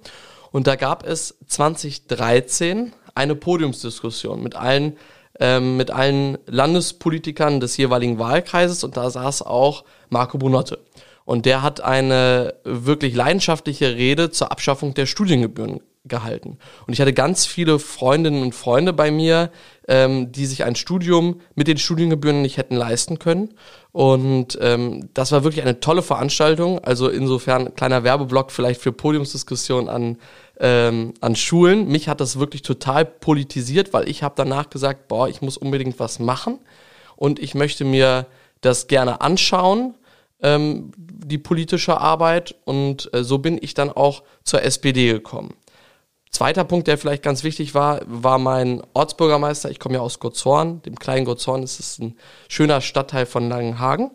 Und 0.52 0.66
da 0.66 0.76
gab 0.76 1.06
es 1.06 1.36
2013 1.48 2.92
eine 3.14 3.34
Podiumsdiskussion 3.34 4.42
mit 4.42 4.54
allen 4.54 4.96
ähm, 5.40 5.76
mit 5.76 5.90
allen 5.90 6.38
Landespolitikern 6.46 7.58
des 7.58 7.76
jeweiligen 7.76 8.18
Wahlkreises 8.18 8.84
und 8.84 8.96
da 8.96 9.10
saß 9.10 9.42
auch 9.42 9.84
Marco 10.08 10.38
Brunotte. 10.38 10.78
Und 11.24 11.46
der 11.46 11.62
hat 11.62 11.80
eine 11.80 12.54
wirklich 12.64 13.14
leidenschaftliche 13.14 13.94
Rede 13.96 14.30
zur 14.30 14.52
Abschaffung 14.52 14.94
der 14.94 15.06
Studiengebühren 15.06 15.80
gehalten. 16.04 16.58
Und 16.86 16.92
ich 16.92 17.00
hatte 17.00 17.14
ganz 17.14 17.46
viele 17.46 17.78
Freundinnen 17.78 18.42
und 18.42 18.54
Freunde 18.54 18.92
bei 18.92 19.10
mir, 19.10 19.50
ähm, 19.88 20.32
die 20.32 20.44
sich 20.44 20.64
ein 20.64 20.76
Studium 20.76 21.40
mit 21.54 21.66
den 21.66 21.78
Studiengebühren 21.78 22.42
nicht 22.42 22.58
hätten 22.58 22.76
leisten 22.76 23.18
können. 23.18 23.54
Und 23.90 24.58
ähm, 24.60 25.08
das 25.14 25.32
war 25.32 25.44
wirklich 25.44 25.62
eine 25.62 25.80
tolle 25.80 26.02
Veranstaltung. 26.02 26.78
Also 26.84 27.08
insofern 27.08 27.74
kleiner 27.74 28.04
Werbeblock 28.04 28.52
vielleicht 28.52 28.82
für 28.82 28.92
Podiumsdiskussionen 28.92 29.88
an, 29.88 30.18
ähm, 30.60 31.14
an 31.22 31.36
Schulen. 31.36 31.88
Mich 31.88 32.08
hat 32.08 32.20
das 32.20 32.38
wirklich 32.38 32.60
total 32.60 33.06
politisiert, 33.06 33.94
weil 33.94 34.06
ich 34.06 34.22
habe 34.22 34.34
danach 34.36 34.68
gesagt, 34.68 35.08
boah, 35.08 35.28
ich 35.28 35.40
muss 35.40 35.56
unbedingt 35.56 35.98
was 35.98 36.18
machen 36.18 36.58
und 37.16 37.38
ich 37.38 37.54
möchte 37.54 37.86
mir 37.86 38.26
das 38.60 38.88
gerne 38.88 39.22
anschauen 39.22 39.94
ähm, 40.44 40.92
die 40.96 41.38
politische 41.38 42.00
Arbeit 42.00 42.54
und 42.64 43.12
äh, 43.12 43.24
so 43.24 43.38
bin 43.38 43.58
ich 43.60 43.74
dann 43.74 43.90
auch 43.90 44.22
zur 44.44 44.62
SPD 44.62 45.12
gekommen. 45.12 45.54
Zweiter 46.30 46.64
Punkt, 46.64 46.86
der 46.86 46.98
vielleicht 46.98 47.22
ganz 47.22 47.44
wichtig 47.44 47.74
war, 47.74 48.00
war 48.06 48.38
mein 48.38 48.82
Ortsbürgermeister. 48.92 49.70
Ich 49.70 49.78
komme 49.78 49.94
ja 49.94 50.00
aus 50.00 50.18
Gotshorn, 50.18 50.82
dem 50.82 50.98
kleinen 50.98 51.24
Gotshorn. 51.24 51.62
Das 51.62 51.78
ist 51.80 52.00
ein 52.00 52.16
schöner 52.48 52.80
Stadtteil 52.80 53.24
von 53.24 53.48
Langenhagen. 53.48 54.10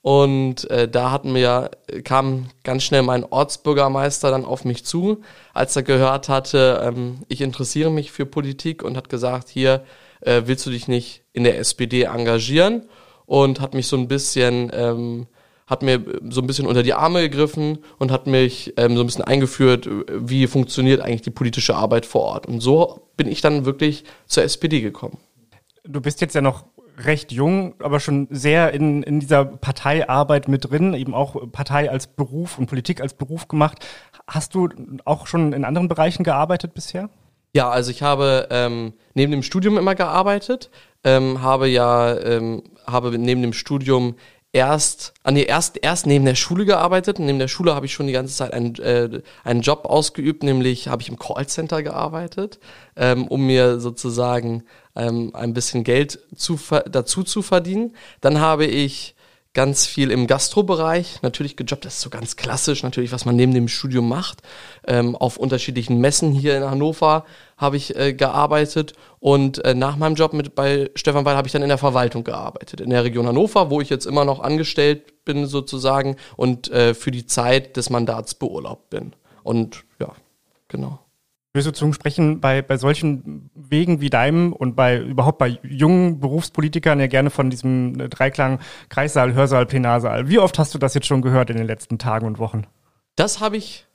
Und 0.00 0.68
äh, 0.70 0.88
da 0.88 1.10
hatten 1.10 1.34
wir, 1.34 1.70
kam 2.04 2.48
ganz 2.64 2.84
schnell 2.84 3.02
mein 3.02 3.24
Ortsbürgermeister 3.24 4.30
dann 4.30 4.46
auf 4.46 4.64
mich 4.64 4.84
zu, 4.84 5.20
als 5.52 5.76
er 5.76 5.82
gehört 5.82 6.28
hatte, 6.28 6.80
ähm, 6.82 7.18
ich 7.28 7.42
interessiere 7.42 7.90
mich 7.90 8.12
für 8.12 8.24
Politik 8.24 8.82
und 8.82 8.96
hat 8.96 9.10
gesagt, 9.10 9.48
hier 9.48 9.84
äh, 10.22 10.42
willst 10.46 10.64
du 10.64 10.70
dich 10.70 10.88
nicht 10.88 11.22
in 11.32 11.44
der 11.44 11.58
SPD 11.58 12.04
engagieren? 12.04 12.88
Und 13.26 13.60
hat 13.60 13.74
mich 13.74 13.88
so 13.88 13.96
ein 13.96 14.08
bisschen 14.08 14.70
ähm, 14.72 15.26
hat 15.68 15.82
mir 15.82 16.02
so 16.30 16.40
ein 16.40 16.46
bisschen 16.46 16.66
unter 16.66 16.82
die 16.82 16.94
Arme 16.94 17.20
gegriffen 17.20 17.78
und 17.98 18.10
hat 18.10 18.26
mich 18.26 18.74
ähm, 18.76 18.96
so 18.96 19.02
ein 19.02 19.06
bisschen 19.06 19.24
eingeführt, 19.24 19.88
wie 20.08 20.46
funktioniert 20.46 21.00
eigentlich 21.00 21.22
die 21.22 21.30
politische 21.30 21.76
Arbeit 21.76 22.06
vor 22.06 22.22
Ort. 22.22 22.46
Und 22.46 22.60
so 22.60 23.08
bin 23.16 23.28
ich 23.28 23.42
dann 23.42 23.66
wirklich 23.66 24.04
zur 24.26 24.42
SPD 24.42 24.80
gekommen. 24.80 25.18
Du 25.84 26.00
bist 26.00 26.20
jetzt 26.20 26.34
ja 26.34 26.40
noch 26.40 26.64
recht 27.04 27.30
jung, 27.32 27.74
aber 27.80 28.00
schon 28.00 28.26
sehr 28.30 28.72
in, 28.72 29.02
in 29.02 29.20
dieser 29.20 29.44
Parteiarbeit 29.44 30.48
mit 30.48 30.70
drin, 30.70 30.94
eben 30.94 31.14
auch 31.14 31.36
Partei 31.52 31.90
als 31.90 32.06
Beruf 32.06 32.58
und 32.58 32.66
Politik 32.66 33.00
als 33.00 33.14
Beruf 33.14 33.46
gemacht. 33.46 33.86
Hast 34.26 34.54
du 34.54 34.68
auch 35.04 35.26
schon 35.26 35.52
in 35.52 35.64
anderen 35.64 35.88
Bereichen 35.88 36.24
gearbeitet 36.24 36.74
bisher? 36.74 37.08
Ja, 37.54 37.70
also 37.70 37.90
ich 37.90 38.02
habe 38.02 38.48
ähm, 38.50 38.92
neben 39.14 39.32
dem 39.32 39.42
Studium 39.42 39.78
immer 39.78 39.94
gearbeitet, 39.94 40.70
ähm, 41.04 41.40
habe 41.40 41.68
ja 41.68 42.16
ähm, 42.18 42.62
habe 42.86 43.16
neben 43.18 43.42
dem 43.42 43.52
Studium 43.52 44.16
erst, 44.52 45.12
an 45.22 45.34
nee, 45.34 45.44
erst, 45.44 45.78
erst 45.82 46.06
neben 46.06 46.24
der 46.24 46.34
Schule 46.34 46.64
gearbeitet. 46.64 47.18
Neben 47.18 47.38
der 47.38 47.48
Schule 47.48 47.74
habe 47.74 47.86
ich 47.86 47.92
schon 47.92 48.06
die 48.06 48.12
ganze 48.12 48.34
Zeit 48.34 48.52
einen, 48.52 48.74
äh, 48.76 49.22
einen 49.44 49.60
Job 49.60 49.84
ausgeübt, 49.84 50.42
nämlich 50.42 50.88
habe 50.88 51.02
ich 51.02 51.08
im 51.08 51.18
Callcenter 51.18 51.82
gearbeitet, 51.82 52.58
ähm, 52.96 53.26
um 53.28 53.46
mir 53.46 53.80
sozusagen 53.80 54.64
ähm, 54.96 55.30
ein 55.34 55.54
bisschen 55.54 55.84
Geld 55.84 56.20
zu, 56.34 56.58
dazu 56.90 57.22
zu 57.22 57.42
verdienen. 57.42 57.94
Dann 58.20 58.40
habe 58.40 58.66
ich 58.66 59.14
ganz 59.54 59.86
viel 59.86 60.10
im 60.10 60.26
Gastrobereich 60.26 61.22
natürlich 61.22 61.56
gejobbt. 61.56 61.84
Das 61.84 61.94
ist 61.94 62.00
so 62.02 62.10
ganz 62.10 62.36
klassisch, 62.36 62.82
natürlich, 62.82 63.12
was 63.12 63.24
man 63.24 63.34
neben 63.36 63.54
dem 63.54 63.68
Studium 63.68 64.08
macht. 64.08 64.42
Ähm, 64.86 65.16
auf 65.16 65.36
unterschiedlichen 65.36 65.98
Messen 65.98 66.32
hier 66.32 66.56
in 66.56 66.64
Hannover 66.64 67.24
habe 67.56 67.76
ich 67.76 67.96
äh, 67.96 68.12
gearbeitet 68.12 68.92
und 69.18 69.64
äh, 69.64 69.74
nach 69.74 69.96
meinem 69.96 70.14
Job 70.14 70.32
mit 70.32 70.54
bei 70.54 70.90
Stefan 70.94 71.24
Weil 71.24 71.36
habe 71.36 71.48
ich 71.48 71.52
dann 71.52 71.62
in 71.62 71.68
der 71.68 71.78
Verwaltung 71.78 72.24
gearbeitet, 72.24 72.80
in 72.80 72.90
der 72.90 73.04
Region 73.04 73.26
Hannover, 73.26 73.70
wo 73.70 73.80
ich 73.80 73.90
jetzt 73.90 74.06
immer 74.06 74.24
noch 74.24 74.40
angestellt 74.40 75.24
bin 75.24 75.46
sozusagen 75.46 76.16
und 76.36 76.70
äh, 76.70 76.94
für 76.94 77.10
die 77.10 77.26
Zeit 77.26 77.76
des 77.76 77.90
Mandats 77.90 78.34
beurlaubt 78.34 78.90
bin. 78.90 79.14
Und 79.42 79.84
ja, 79.98 80.12
genau. 80.68 81.00
Zum 81.62 81.92
Sprechen 81.92 82.40
bei, 82.40 82.62
bei 82.62 82.76
solchen 82.76 83.50
Wegen 83.54 84.00
wie 84.00 84.10
deinem 84.10 84.52
und 84.52 84.76
bei 84.76 84.98
überhaupt 84.98 85.38
bei 85.38 85.58
jungen 85.62 86.20
Berufspolitikern 86.20 87.00
ja 87.00 87.06
gerne 87.06 87.30
von 87.30 87.50
diesem 87.50 88.00
äh, 88.00 88.08
Dreiklang 88.08 88.60
Kreissaal, 88.88 89.34
Hörsaal, 89.34 89.66
Plenarsaal. 89.66 90.28
Wie 90.28 90.38
oft 90.38 90.58
hast 90.58 90.74
du 90.74 90.78
das 90.78 90.94
jetzt 90.94 91.06
schon 91.06 91.22
gehört 91.22 91.50
in 91.50 91.56
den 91.56 91.66
letzten 91.66 91.98
Tagen 91.98 92.26
und 92.26 92.38
Wochen? 92.38 92.66
Das 93.16 93.40
habe 93.40 93.56
ich 93.56 93.86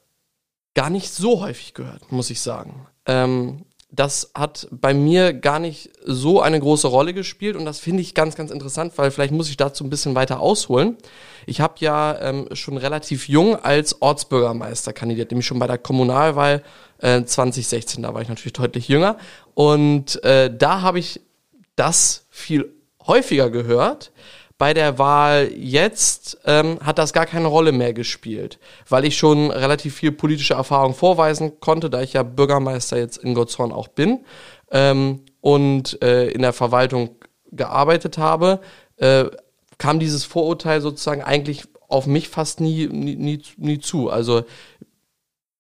gar 0.74 0.90
nicht 0.90 1.12
so 1.12 1.42
häufig 1.42 1.74
gehört, 1.74 2.12
muss 2.12 2.30
ich 2.30 2.42
sagen. 2.42 2.88
Ähm, 3.06 3.66
das 3.96 4.32
hat 4.34 4.68
bei 4.72 4.96
mir 4.96 5.34
gar 5.34 5.60
nicht 5.60 5.92
so 6.04 6.42
eine 6.42 6.60
große 6.60 6.88
Rolle 6.88 7.14
gespielt 7.14 7.56
und 7.56 7.64
das 7.64 7.80
finde 7.80 8.02
ich 8.02 8.16
ganz, 8.16 8.36
ganz 8.36 8.50
interessant, 8.50 8.94
weil 8.96 9.12
vielleicht 9.12 9.32
muss 9.32 9.50
ich 9.50 9.58
dazu 9.58 9.84
ein 9.84 9.92
bisschen 9.92 10.16
weiter 10.16 10.40
ausholen. 10.40 10.98
Ich 11.46 11.62
habe 11.62 11.76
ja 11.78 12.20
ähm, 12.20 12.48
schon 12.54 12.78
relativ 12.78 13.30
jung 13.30 13.56
als 13.56 14.02
Ortsbürgermeister 14.02 14.94
kandidiert, 14.94 15.30
nämlich 15.30 15.46
schon 15.46 15.60
bei 15.60 15.68
der 15.68 15.78
Kommunalwahl 15.78 16.64
äh, 16.98 17.24
2016, 17.24 18.02
da 18.02 18.16
war 18.16 18.24
ich 18.24 18.30
natürlich 18.30 18.54
deutlich 18.54 18.88
jünger. 18.88 19.18
Und 19.54 20.24
äh, 20.24 20.52
da 20.52 20.82
habe 20.82 20.98
ich 20.98 21.22
das 21.76 22.26
viel 22.32 22.74
häufiger 23.06 23.52
gehört, 23.52 24.12
bei 24.64 24.74
der 24.74 24.98
Wahl 24.98 25.52
jetzt 25.58 26.38
ähm, 26.46 26.80
hat 26.82 26.98
das 26.98 27.12
gar 27.12 27.26
keine 27.26 27.48
Rolle 27.48 27.74
mehr 27.74 27.92
gespielt, 27.92 28.60
weil 28.88 29.04
ich 29.04 29.18
schon 29.18 29.52
relativ 29.52 29.96
viel 29.96 30.14
politische 30.14 30.54
Erfahrung 30.54 30.94
vorweisen 30.94 31.60
konnte, 31.60 31.90
da 31.90 32.02
ich 32.02 32.14
ja 32.14 32.24
Bürgermeister 32.24 32.98
jetzt 32.98 33.18
in 33.18 33.34
Gottzhorn 33.34 33.74
auch 33.74 33.90
bin 33.90 34.24
ähm, 34.72 35.20
und 35.42 36.02
äh, 36.02 36.30
in 36.30 36.44
der 36.44 36.54
Verwaltung 36.54 37.10
gearbeitet 37.52 38.18
habe, 38.18 38.62
äh, 38.96 39.26
kam 39.80 40.00
dieses 40.00 40.24
Vorurteil 40.24 40.80
sozusagen 40.80 41.24
eigentlich 41.24 41.64
auf 41.90 42.08
mich 42.08 42.30
fast 42.30 42.62
nie, 42.62 42.88
nie, 42.88 43.18
nie, 43.18 43.42
nie 43.58 43.80
zu. 43.80 44.10
Also 44.10 44.44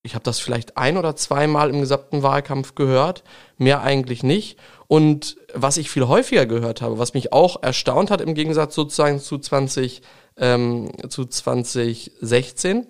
ich 0.03 0.15
habe 0.15 0.23
das 0.23 0.39
vielleicht 0.39 0.77
ein 0.77 0.97
oder 0.97 1.15
zweimal 1.15 1.69
im 1.69 1.79
gesamten 1.79 2.23
Wahlkampf 2.23 2.75
gehört, 2.75 3.23
mehr 3.57 3.81
eigentlich 3.81 4.21
nicht. 4.21 4.59
Und 4.87 5.37
was 5.53 5.77
ich 5.77 5.89
viel 5.89 6.07
häufiger 6.07 6.45
gehört 6.45 6.81
habe, 6.81 6.99
was 6.99 7.13
mich 7.13 7.31
auch 7.31 7.63
erstaunt 7.63 8.11
hat 8.11 8.19
im 8.19 8.35
Gegensatz 8.35 8.75
sozusagen 8.75 9.19
zu 9.19 9.37
20, 9.37 10.01
ähm, 10.37 10.91
zu 11.09 11.25
2016, 11.25 12.85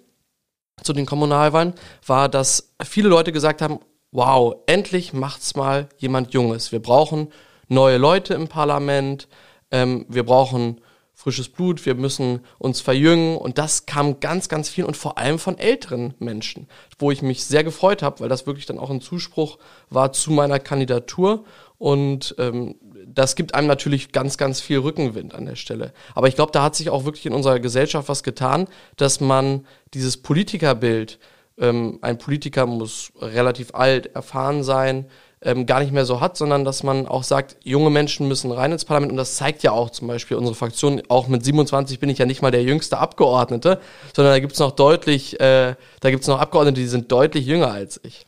zu 0.82 0.94
den 0.94 1.06
Kommunalwahlen, 1.06 1.76
war, 2.06 2.30
dass 2.30 2.74
viele 2.84 3.10
Leute 3.10 3.32
gesagt 3.32 3.62
haben, 3.62 3.80
wow, 4.12 4.56
endlich 4.66 5.14
macht's 5.14 5.56
mal 5.56 5.90
jemand 5.98 6.34
Junges. 6.34 6.72
Wir 6.72 6.82
brauchen 6.82 7.32
neue 7.68 7.98
Leute 7.98 8.34
im 8.34 8.48
Parlament, 8.48 9.28
ähm, 9.70 10.06
wir 10.10 10.26
brauchen 10.26 10.82
frisches 11.24 11.48
Blut, 11.48 11.86
wir 11.86 11.96
müssen 11.96 12.42
uns 12.60 12.82
verjüngen 12.82 13.38
und 13.38 13.58
das 13.58 13.86
kam 13.86 14.20
ganz, 14.20 14.50
ganz 14.50 14.68
viel 14.68 14.84
und 14.84 14.98
vor 14.98 15.18
allem 15.18 15.40
von 15.40 15.58
älteren 15.58 16.14
Menschen, 16.20 16.68
wo 17.00 17.12
ich 17.12 17.22
mich 17.22 17.46
sehr 17.46 17.64
gefreut 17.64 18.04
habe, 18.04 18.20
weil 18.20 18.28
das 18.28 18.46
wirklich 18.46 18.66
dann 18.66 18.78
auch 18.78 18.90
ein 18.90 19.00
Zuspruch 19.00 19.58
war 19.90 20.12
zu 20.12 20.32
meiner 20.32 20.60
Kandidatur 20.60 21.46
und 21.78 22.36
ähm, 22.40 22.76
das 23.08 23.36
gibt 23.36 23.56
einem 23.56 23.68
natürlich 23.68 24.12
ganz, 24.12 24.38
ganz 24.38 24.60
viel 24.60 24.80
Rückenwind 24.80 25.34
an 25.34 25.46
der 25.46 25.56
Stelle. 25.56 25.94
Aber 26.14 26.28
ich 26.28 26.36
glaube, 26.36 26.52
da 26.52 26.62
hat 26.62 26.76
sich 26.76 26.90
auch 26.90 27.06
wirklich 27.06 27.26
in 27.26 27.34
unserer 27.34 27.62
Gesellschaft 27.62 28.10
was 28.10 28.24
getan, 28.24 28.68
dass 28.98 29.22
man 29.22 29.66
dieses 29.94 30.18
Politikerbild, 30.18 31.20
ähm, 31.58 32.00
ein 32.02 32.18
Politiker 32.18 32.66
muss 32.66 33.14
relativ 33.22 33.74
alt, 33.76 34.14
erfahren 34.14 34.64
sein, 34.64 35.06
ähm, 35.46 35.66
gar 35.66 35.80
nicht 35.80 35.92
mehr 35.92 36.06
so 36.06 36.22
hat, 36.22 36.38
sondern 36.38 36.66
dass 36.66 36.84
man 36.84 37.08
auch 37.08 37.24
sagt, 37.24 37.58
junge 37.64 37.90
Menschen 37.90 38.28
müssen 38.28 38.52
rein 38.52 38.72
ins 38.72 38.86
Parlament 38.86 39.12
und 39.12 39.18
das 39.18 39.36
zeigt 39.36 39.64
ja 39.64 39.72
auch 39.72 39.90
zum 39.90 40.08
Beispiel 40.08 40.38
unsere 40.38 40.56
Fraktion, 40.56 41.02
auch 41.10 41.28
mit 41.28 41.44
27 41.44 42.00
bin 42.00 42.10
ich 42.10 42.18
ja 42.18 42.26
nicht 42.26 42.42
mal 42.42 42.52
der 42.52 42.64
jüngste 42.64 42.98
Abgeordnete, 42.98 43.80
sondern 44.16 44.34
da 44.34 44.40
gibt's 44.40 44.60
noch 44.60 44.72
deutlich, 44.72 45.40
äh, 45.40 45.76
da 46.00 46.12
gibt's 46.12 46.28
noch 46.28 46.40
Abgeordnete, 46.40 46.80
die 46.80 46.88
sind 46.88 47.12
deutlich 47.12 47.46
jünger 47.46 47.72
als 47.72 48.00
ich. 48.04 48.26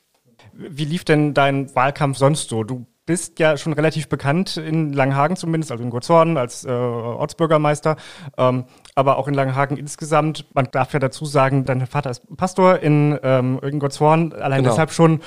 Wie 0.53 0.86
lief 0.86 1.03
denn 1.03 1.34
dein 1.34 1.74
Wahlkampf 1.75 2.17
sonst 2.17 2.50
so? 2.50 2.63
Du 2.63 2.86
bist 3.05 3.39
ja 3.39 3.55
schon 3.57 3.74
relativ 3.74 4.10
bekannt 4.10 4.57
in 4.57 4.91
Langenhagen 4.91 5.36
zumindest, 5.36 5.72
also 5.72 5.84
in 5.84 5.89
Gottshorn 5.89 6.38
als 6.38 6.65
äh, 6.65 6.72
Ortsbürgermeister, 6.72 7.98
ähm, 8.38 8.65
aber 8.95 9.17
auch 9.17 9.27
in 9.27 9.34
Langenhagen 9.34 9.77
insgesamt. 9.77 10.45
Man 10.55 10.69
darf 10.72 10.93
ja 10.93 11.00
dazu 11.00 11.25
sagen, 11.25 11.65
dein 11.65 11.86
Vater 11.86 12.10
ist 12.10 12.24
Pastor 12.36 12.79
in, 12.79 13.19
ähm, 13.22 13.60
in 13.62 13.81
allein 13.81 14.34
genau. 14.34 14.69
deshalb 14.69 14.91
schon 14.91 15.22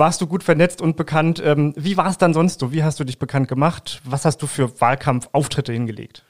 warst 0.00 0.20
du 0.20 0.26
gut 0.26 0.42
vernetzt 0.42 0.80
und 0.80 0.96
bekannt. 0.96 1.40
Ähm, 1.44 1.72
wie 1.76 1.96
war 1.96 2.08
es 2.08 2.18
dann 2.18 2.34
sonst 2.34 2.58
so? 2.58 2.72
Wie 2.72 2.82
hast 2.82 2.98
du 2.98 3.04
dich 3.04 3.20
bekannt 3.20 3.46
gemacht? 3.46 4.00
Was 4.04 4.24
hast 4.24 4.38
du 4.42 4.48
für 4.48 4.80
Wahlkampfauftritte 4.80 5.72
hingelegt? 5.72 6.24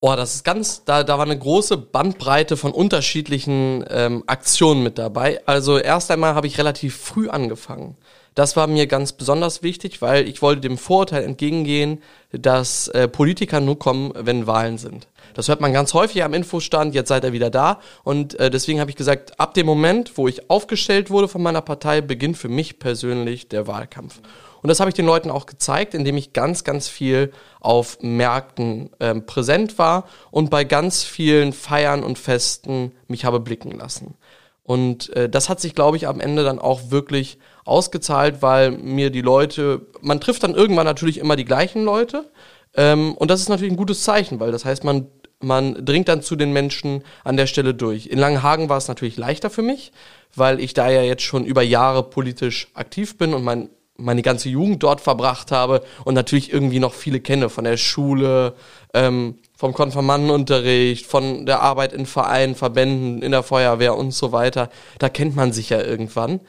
Oh, 0.00 0.14
das 0.14 0.34
ist 0.34 0.44
ganz, 0.44 0.84
da, 0.84 1.04
da 1.04 1.16
war 1.16 1.24
eine 1.24 1.38
große 1.38 1.76
Bandbreite 1.76 2.56
von 2.56 2.72
unterschiedlichen 2.72 3.84
ähm, 3.88 4.24
Aktionen 4.26 4.82
mit 4.82 4.98
dabei. 4.98 5.40
Also 5.46 5.78
erst 5.78 6.10
einmal 6.10 6.34
habe 6.34 6.46
ich 6.46 6.58
relativ 6.58 6.96
früh 6.96 7.28
angefangen. 7.28 7.96
Das 8.34 8.56
war 8.56 8.66
mir 8.66 8.86
ganz 8.86 9.12
besonders 9.12 9.62
wichtig, 9.62 10.00
weil 10.00 10.26
ich 10.26 10.40
wollte 10.40 10.62
dem 10.62 10.78
Vorurteil 10.78 11.22
entgegengehen, 11.24 12.02
dass 12.32 12.88
äh, 12.88 13.06
Politiker 13.08 13.60
nur 13.60 13.78
kommen, 13.78 14.12
wenn 14.16 14.46
Wahlen 14.46 14.78
sind. 14.78 15.08
Das 15.34 15.48
hört 15.48 15.60
man 15.60 15.72
ganz 15.72 15.92
häufig 15.94 16.24
am 16.24 16.34
Infostand, 16.34 16.94
jetzt 16.94 17.08
seid 17.08 17.24
ihr 17.24 17.32
wieder 17.32 17.50
da. 17.50 17.80
Und 18.04 18.38
äh, 18.40 18.50
deswegen 18.50 18.80
habe 18.80 18.90
ich 18.90 18.96
gesagt, 18.96 19.38
ab 19.38 19.54
dem 19.54 19.66
Moment, 19.66 20.16
wo 20.16 20.28
ich 20.28 20.50
aufgestellt 20.50 21.10
wurde 21.10 21.28
von 21.28 21.42
meiner 21.42 21.60
Partei, 21.60 22.00
beginnt 22.00 22.38
für 22.38 22.48
mich 22.48 22.78
persönlich 22.78 23.48
der 23.48 23.66
Wahlkampf. 23.66 24.20
Und 24.62 24.68
das 24.68 24.78
habe 24.80 24.88
ich 24.88 24.94
den 24.94 25.06
Leuten 25.06 25.30
auch 25.30 25.46
gezeigt, 25.46 25.92
indem 25.92 26.16
ich 26.16 26.32
ganz, 26.32 26.62
ganz 26.64 26.88
viel 26.88 27.32
auf 27.60 27.98
Märkten 28.00 28.90
ähm, 29.00 29.26
präsent 29.26 29.76
war 29.78 30.04
und 30.30 30.50
bei 30.50 30.64
ganz 30.64 31.02
vielen 31.02 31.52
Feiern 31.52 32.04
und 32.04 32.18
Festen 32.18 32.92
mich 33.08 33.24
habe 33.24 33.40
blicken 33.40 33.72
lassen. 33.72 34.14
Und 34.62 35.10
äh, 35.16 35.28
das 35.28 35.48
hat 35.48 35.60
sich, 35.60 35.74
glaube 35.74 35.96
ich, 35.96 36.06
am 36.06 36.20
Ende 36.20 36.44
dann 36.44 36.60
auch 36.60 36.90
wirklich 36.90 37.38
ausgezahlt, 37.64 38.42
weil 38.42 38.72
mir 38.72 39.10
die 39.10 39.22
Leute, 39.22 39.86
man 40.00 40.20
trifft 40.20 40.42
dann 40.42 40.54
irgendwann 40.54 40.86
natürlich 40.86 41.18
immer 41.18 41.36
die 41.36 41.44
gleichen 41.44 41.84
Leute. 41.84 42.30
Ähm, 42.74 43.14
und 43.14 43.30
das 43.30 43.40
ist 43.40 43.48
natürlich 43.48 43.72
ein 43.72 43.76
gutes 43.76 44.02
Zeichen, 44.02 44.40
weil 44.40 44.52
das 44.52 44.64
heißt, 44.64 44.84
man 44.84 45.08
man 45.42 45.84
dringt 45.84 46.08
dann 46.08 46.22
zu 46.22 46.36
den 46.36 46.52
Menschen 46.52 47.02
an 47.24 47.36
der 47.36 47.46
Stelle 47.46 47.74
durch. 47.74 48.06
In 48.06 48.18
Langenhagen 48.18 48.68
war 48.68 48.78
es 48.78 48.88
natürlich 48.88 49.16
leichter 49.16 49.50
für 49.50 49.62
mich, 49.62 49.92
weil 50.34 50.60
ich 50.60 50.74
da 50.74 50.88
ja 50.88 51.02
jetzt 51.02 51.22
schon 51.22 51.44
über 51.44 51.62
Jahre 51.62 52.04
politisch 52.04 52.68
aktiv 52.74 53.18
bin 53.18 53.34
und 53.34 53.44
mein, 53.44 53.68
meine 53.96 54.22
ganze 54.22 54.48
Jugend 54.48 54.82
dort 54.82 55.00
verbracht 55.00 55.52
habe 55.52 55.82
und 56.04 56.14
natürlich 56.14 56.52
irgendwie 56.52 56.78
noch 56.78 56.94
viele 56.94 57.20
kenne 57.20 57.48
von 57.48 57.64
der 57.64 57.76
Schule, 57.76 58.54
ähm, 58.94 59.38
vom 59.56 59.74
Konfirmandenunterricht, 59.74 61.06
von 61.06 61.46
der 61.46 61.60
Arbeit 61.60 61.92
in 61.92 62.06
Vereinen, 62.06 62.54
Verbänden, 62.54 63.22
in 63.22 63.32
der 63.32 63.42
Feuerwehr 63.42 63.96
und 63.96 64.12
so 64.12 64.32
weiter. 64.32 64.70
Da 64.98 65.08
kennt 65.08 65.36
man 65.36 65.52
sich 65.52 65.70
ja 65.70 65.80
irgendwann. 65.80 66.40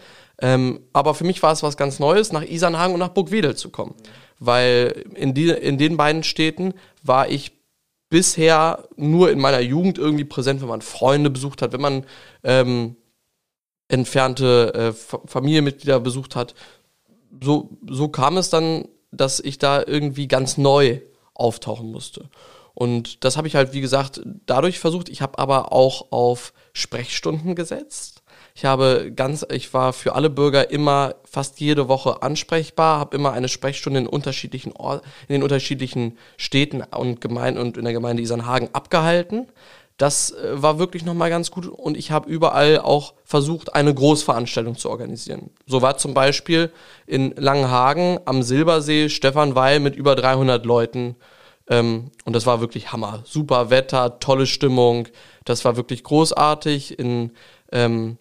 Ähm, 0.42 0.82
aber 0.94 1.14
für 1.14 1.24
mich 1.24 1.42
war 1.44 1.52
es 1.52 1.64
was 1.64 1.78
ganz 1.78 2.00
Neues, 2.00 2.32
nach 2.32 2.44
Isernhagen 2.44 2.94
und 2.94 3.00
nach 3.00 3.10
Burgwedel 3.10 3.56
zu 3.56 3.70
kommen. 3.70 3.96
Weil 4.40 5.06
in, 5.16 5.34
die, 5.34 5.50
in 5.50 5.78
den 5.78 5.98
beiden 5.98 6.24
Städten 6.24 6.74
war 7.04 7.30
ich 7.30 7.52
bisher 8.10 8.88
nur 8.96 9.32
in 9.32 9.40
meiner 9.40 9.60
Jugend 9.60 9.98
irgendwie 9.98 10.24
präsent, 10.24 10.62
wenn 10.62 10.68
man 10.68 10.82
Freunde 10.82 11.30
besucht 11.30 11.62
hat, 11.62 11.74
wenn 11.74 11.82
man 11.82 12.06
ähm, 12.44 12.96
entfernte 13.88 14.74
äh, 14.74 14.94
Familienmitglieder 15.28 16.00
besucht 16.00 16.36
hat. 16.36 16.54
So, 17.42 17.70
so 17.90 18.10
kam 18.10 18.38
es 18.38 18.50
dann, 18.50 18.88
dass 19.12 19.40
ich 19.40 19.58
da 19.58 19.84
irgendwie 19.86 20.28
ganz 20.28 20.58
neu 20.58 21.02
auftauchen 21.34 21.92
musste. 21.92 22.30
Und 22.76 23.24
das 23.24 23.38
habe 23.38 23.48
ich 23.48 23.56
halt, 23.56 23.74
wie 23.74 23.82
gesagt, 23.82 24.22
dadurch 24.46 24.80
versucht. 24.80 25.10
Ich 25.10 25.22
habe 25.22 25.40
aber 25.40 25.72
auch 25.72 26.12
auf 26.12 26.54
Sprechstunden 26.74 27.56
gesetzt. 27.56 28.13
Ich 28.56 28.66
habe 28.66 29.12
ganz, 29.16 29.46
ich 29.52 29.74
war 29.74 29.94
für 29.94 30.14
alle 30.14 30.30
Bürger 30.30 30.70
immer 30.70 31.16
fast 31.26 31.60
jede 31.60 31.88
Woche 31.88 32.22
ansprechbar, 32.22 33.00
habe 33.00 33.18
immer 33.18 33.34
eine 33.34 33.50
Sprechstunde 33.50 34.02
in 34.02 34.08
unterschiedlichen 34.08 34.74
Or 34.74 35.02
in 35.28 35.34
den 35.34 35.44
unterschiedlichen 35.44 36.18
Städten 36.38 36.84
und 36.84 37.20
Gemeinden 37.20 37.60
und 37.60 37.78
in 37.78 37.84
der 37.84 37.94
Gemeinde 37.94 38.22
Isernhagen 38.22 38.70
abgehalten. 38.74 39.48
Das 39.98 40.32
äh, 40.32 40.62
war 40.62 40.78
wirklich 40.78 41.04
nochmal 41.04 41.32
ganz 41.32 41.50
gut 41.50 41.66
und 41.66 41.98
ich 41.98 42.12
habe 42.12 42.30
überall 42.30 42.80
auch 42.80 43.16
versucht, 43.24 43.74
eine 43.74 43.94
Großveranstaltung 43.94 44.78
zu 44.78 44.90
organisieren. 44.90 45.50
So 45.66 45.82
war 45.82 45.98
zum 45.98 46.14
Beispiel 46.14 46.72
in 47.08 47.36
Langenhagen 47.36 48.20
am 48.26 48.44
Silbersee 48.44 49.10
Stefan 49.10 49.56
Weil 49.56 49.80
mit 49.80 49.96
über 49.96 50.16
300 50.16 50.64
Leuten 50.66 51.16
ähm, 51.70 52.12
und 52.26 52.36
das 52.36 52.46
war 52.46 52.62
wirklich 52.62 52.92
Hammer. 52.92 53.24
Super 53.26 53.72
Wetter, 53.72 54.20
tolle 54.20 54.46
Stimmung, 54.46 55.08
das 55.46 55.66
war 55.66 55.76
wirklich 55.76 56.04
großartig. 56.04 57.00
In 57.00 57.32
ähm, 57.72 58.18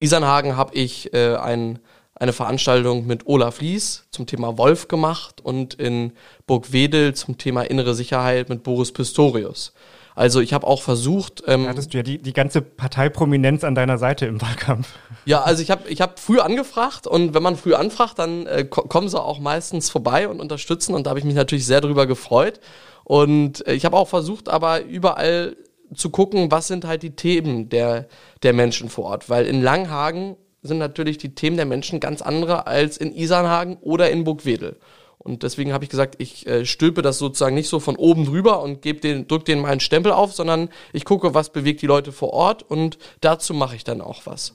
Isernhagen 0.00 0.56
habe 0.56 0.74
ich 0.74 1.12
äh, 1.12 1.36
ein, 1.36 1.78
eine 2.14 2.32
Veranstaltung 2.32 3.06
mit 3.06 3.26
Olaf 3.26 3.60
Lies 3.60 4.06
zum 4.10 4.26
Thema 4.26 4.58
Wolf 4.58 4.88
gemacht 4.88 5.40
und 5.42 5.74
in 5.74 6.12
Burgwedel 6.46 7.14
zum 7.14 7.38
Thema 7.38 7.62
innere 7.62 7.94
Sicherheit 7.94 8.48
mit 8.48 8.62
Boris 8.62 8.92
Pistorius. 8.92 9.72
Also 10.18 10.40
ich 10.40 10.52
habe 10.52 10.66
auch 10.66 10.82
versucht. 10.82 11.44
Ähm, 11.46 11.62
da 11.62 11.70
hattest 11.70 11.94
du 11.94 11.98
ja 11.98 12.02
die, 12.02 12.18
die 12.20 12.32
ganze 12.32 12.60
Parteiprominenz 12.60 13.62
an 13.62 13.76
deiner 13.76 13.98
Seite 13.98 14.26
im 14.26 14.42
Wahlkampf. 14.42 14.88
Ja, 15.24 15.42
also 15.42 15.62
ich 15.62 15.70
habe 15.70 15.88
ich 15.88 16.00
hab 16.00 16.18
früh 16.18 16.40
angefragt 16.40 17.06
und 17.06 17.34
wenn 17.34 17.42
man 17.42 17.56
früh 17.56 17.74
anfragt, 17.74 18.18
dann 18.18 18.46
äh, 18.46 18.64
kommen 18.64 19.08
sie 19.08 19.20
auch 19.20 19.38
meistens 19.38 19.90
vorbei 19.90 20.28
und 20.28 20.40
unterstützen 20.40 20.94
und 20.94 21.06
da 21.06 21.10
habe 21.10 21.20
ich 21.20 21.24
mich 21.24 21.36
natürlich 21.36 21.66
sehr 21.66 21.80
darüber 21.80 22.06
gefreut. 22.08 22.58
Und 23.04 23.64
äh, 23.68 23.74
ich 23.74 23.84
habe 23.84 23.96
auch 23.96 24.08
versucht, 24.08 24.48
aber 24.48 24.82
überall 24.82 25.56
zu 25.94 26.10
gucken, 26.10 26.50
was 26.50 26.68
sind 26.68 26.84
halt 26.84 27.02
die 27.02 27.16
Themen 27.16 27.68
der, 27.68 28.08
der 28.42 28.52
Menschen 28.52 28.88
vor 28.88 29.06
Ort. 29.06 29.30
Weil 29.30 29.46
in 29.46 29.62
Langhagen 29.62 30.36
sind 30.62 30.78
natürlich 30.78 31.18
die 31.18 31.34
Themen 31.34 31.56
der 31.56 31.66
Menschen 31.66 32.00
ganz 32.00 32.22
andere 32.22 32.66
als 32.66 32.96
in 32.96 33.14
Isernhagen 33.14 33.76
oder 33.80 34.10
in 34.10 34.24
Burgwedel. 34.24 34.78
Und 35.18 35.42
deswegen 35.42 35.72
habe 35.72 35.84
ich 35.84 35.90
gesagt, 35.90 36.14
ich 36.18 36.46
äh, 36.46 36.64
stülpe 36.64 37.02
das 37.02 37.18
sozusagen 37.18 37.54
nicht 37.54 37.68
so 37.68 37.80
von 37.80 37.96
oben 37.96 38.24
drüber 38.24 38.62
und 38.62 38.82
gebe 38.82 39.00
den, 39.00 39.26
drück 39.26 39.44
denen 39.44 39.62
meinen 39.62 39.80
Stempel 39.80 40.12
auf, 40.12 40.32
sondern 40.32 40.68
ich 40.92 41.04
gucke, 41.04 41.34
was 41.34 41.50
bewegt 41.50 41.82
die 41.82 41.86
Leute 41.86 42.12
vor 42.12 42.32
Ort 42.32 42.62
und 42.62 42.98
dazu 43.20 43.52
mache 43.52 43.76
ich 43.76 43.84
dann 43.84 44.00
auch 44.00 44.22
was. 44.24 44.54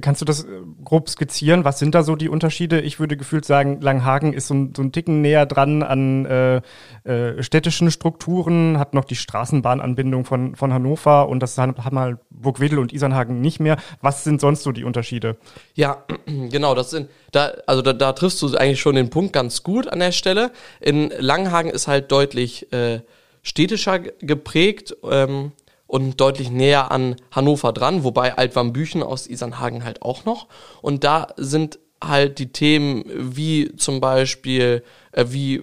Kannst 0.00 0.20
du 0.20 0.24
das 0.24 0.44
äh, 0.44 0.48
grob 0.84 1.08
skizzieren? 1.08 1.64
Was 1.64 1.78
sind 1.78 1.94
da 1.94 2.02
so 2.02 2.16
die 2.16 2.28
Unterschiede? 2.28 2.80
Ich 2.80 2.98
würde 2.98 3.16
gefühlt 3.16 3.44
sagen, 3.44 3.80
Langhagen 3.80 4.32
ist 4.32 4.48
so 4.48 4.54
ein, 4.54 4.72
so 4.76 4.82
ein 4.82 4.92
Ticken 4.92 5.20
näher 5.20 5.46
dran 5.46 5.82
an 5.82 6.26
äh, 6.26 6.56
äh, 7.04 7.42
städtischen 7.42 7.90
Strukturen, 7.90 8.78
hat 8.78 8.94
noch 8.94 9.04
die 9.04 9.16
Straßenbahnanbindung 9.16 10.24
von, 10.24 10.56
von 10.56 10.72
Hannover 10.72 11.28
und 11.28 11.40
das 11.40 11.58
haben 11.58 11.74
mal 11.92 12.18
Burgwedel 12.30 12.78
und 12.78 12.92
Isernhagen 12.92 13.40
nicht 13.40 13.60
mehr. 13.60 13.76
Was 14.00 14.24
sind 14.24 14.40
sonst 14.40 14.62
so 14.62 14.72
die 14.72 14.84
Unterschiede? 14.84 15.36
Ja, 15.74 16.04
genau, 16.26 16.74
das 16.74 16.90
sind, 16.90 17.08
da, 17.32 17.52
also 17.66 17.82
da, 17.82 17.92
da 17.92 18.12
triffst 18.12 18.42
du 18.42 18.56
eigentlich 18.56 18.80
schon 18.80 18.96
den 18.96 19.10
Punkt 19.10 19.32
ganz 19.32 19.62
gut 19.62 19.86
an 19.86 20.00
der 20.00 20.12
Stelle. 20.12 20.50
In 20.80 21.12
Langhagen 21.18 21.70
ist 21.70 21.88
halt 21.88 22.10
deutlich 22.10 22.72
äh, 22.72 23.00
städtischer 23.42 24.00
geprägt. 24.00 24.96
Ähm, 25.08 25.52
und 25.94 26.20
deutlich 26.20 26.50
näher 26.50 26.90
an 26.90 27.14
Hannover 27.30 27.72
dran, 27.72 28.02
wobei 28.02 28.36
Altwarmbüchen 28.36 29.00
aus 29.00 29.28
Isernhagen 29.28 29.84
halt 29.84 30.02
auch 30.02 30.24
noch. 30.24 30.48
Und 30.82 31.04
da 31.04 31.28
sind 31.36 31.78
halt 32.02 32.40
die 32.40 32.50
Themen 32.50 33.04
wie 33.16 33.76
zum 33.76 34.00
Beispiel, 34.00 34.82
äh, 35.12 35.26
wie 35.28 35.62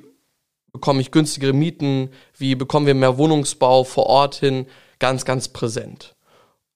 bekomme 0.72 1.02
ich 1.02 1.12
günstigere 1.12 1.52
Mieten, 1.52 2.12
wie 2.38 2.56
bekommen 2.56 2.86
wir 2.86 2.94
mehr 2.94 3.18
Wohnungsbau 3.18 3.84
vor 3.84 4.06
Ort 4.06 4.36
hin, 4.36 4.68
ganz, 5.00 5.26
ganz 5.26 5.50
präsent. 5.50 6.16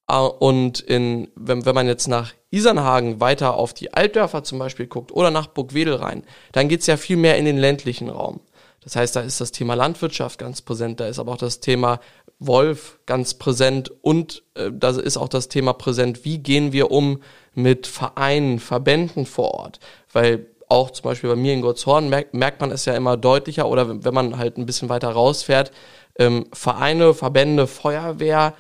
Äh, 0.10 0.18
und 0.18 0.82
in, 0.82 1.30
wenn, 1.36 1.66
wenn 1.66 1.76
man 1.76 1.88
jetzt 1.88 2.10
nach 2.10 2.34
Isernhagen 2.52 3.22
weiter 3.22 3.56
auf 3.56 3.74
die 3.74 3.94
Altdörfer 3.94 4.44
zum 4.44 4.60
Beispiel 4.60 4.88
guckt 4.88 5.14
oder 5.14 5.32
nach 5.32 5.48
Burgwedel 5.48 5.96
rein, 5.96 6.24
dann 6.52 6.68
geht's 6.68 6.88
ja 6.88 6.98
viel 6.98 7.16
mehr 7.16 7.38
in 7.38 7.46
den 7.46 7.58
ländlichen 7.58 8.10
Raum. 8.10 8.42
Das 8.86 8.96
heißt, 8.96 9.16
da 9.16 9.22
ist 9.22 9.42
das 9.42 9.52
Thema 9.52 9.74
Landwirtschaft 9.74 10.40
ganz 10.40 10.62
präsent, 10.62 11.00
da 11.00 11.08
ist 11.08 11.20
aber 11.20 11.34
auch 11.34 11.38
das 11.38 11.60
Thema 11.60 12.00
Wolf 12.40 13.00
ganz 13.06 13.34
präsent 13.34 13.92
und 14.02 14.44
äh, 14.54 14.70
da 14.72 14.92
ist 14.92 15.18
auch 15.18 15.28
das 15.28 15.50
Thema 15.50 15.74
präsent, 15.74 16.24
wie 16.24 16.38
gehen 16.38 16.72
wir 16.72 16.92
um 16.92 17.22
mit 17.54 17.88
Vereinen, 17.88 18.60
Verbänden 18.60 19.26
vor 19.26 19.56
Ort, 19.56 19.80
weil 20.14 20.46
auch 20.70 20.92
zum 20.92 21.04
Beispiel 21.04 21.30
bei 21.30 21.36
mir 21.36 21.54
in 21.54 21.62
Gottshorn 21.62 22.10
merkt, 22.10 22.34
merkt 22.36 22.62
man 22.62 22.72
es 22.72 22.86
ja 22.86 22.96
immer 22.96 23.18
deutlicher 23.18 23.68
oder 23.68 24.04
wenn 24.04 24.14
man 24.14 24.38
halt 24.38 24.58
ein 24.58 24.68
bisschen 24.68 24.90
weiter 24.90 25.10
rausfährt, 25.10 25.72
ähm, 26.20 26.46
Vereine, 26.54 27.16
Verbände, 27.16 27.66
Feuerwehr, 27.66 28.54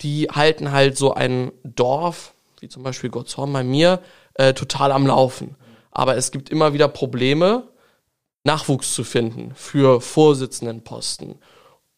die 0.00 0.28
halten 0.30 0.70
halt 0.70 0.96
so 0.96 1.12
ein 1.12 1.50
Dorf, 1.64 2.34
wie 2.60 2.68
zum 2.68 2.84
Beispiel 2.84 3.10
Gottshorn 3.10 3.52
bei 3.52 3.64
mir, 3.64 4.00
äh, 4.34 4.54
total 4.54 4.92
am 4.92 5.06
Laufen. 5.06 5.56
Aber 5.90 6.16
es 6.16 6.30
gibt 6.30 6.50
immer 6.50 6.72
wieder 6.72 6.88
Probleme, 6.88 7.64
Nachwuchs 8.44 8.94
zu 8.94 9.04
finden 9.04 9.52
für 9.54 10.00
Vorsitzendenposten. 10.00 11.36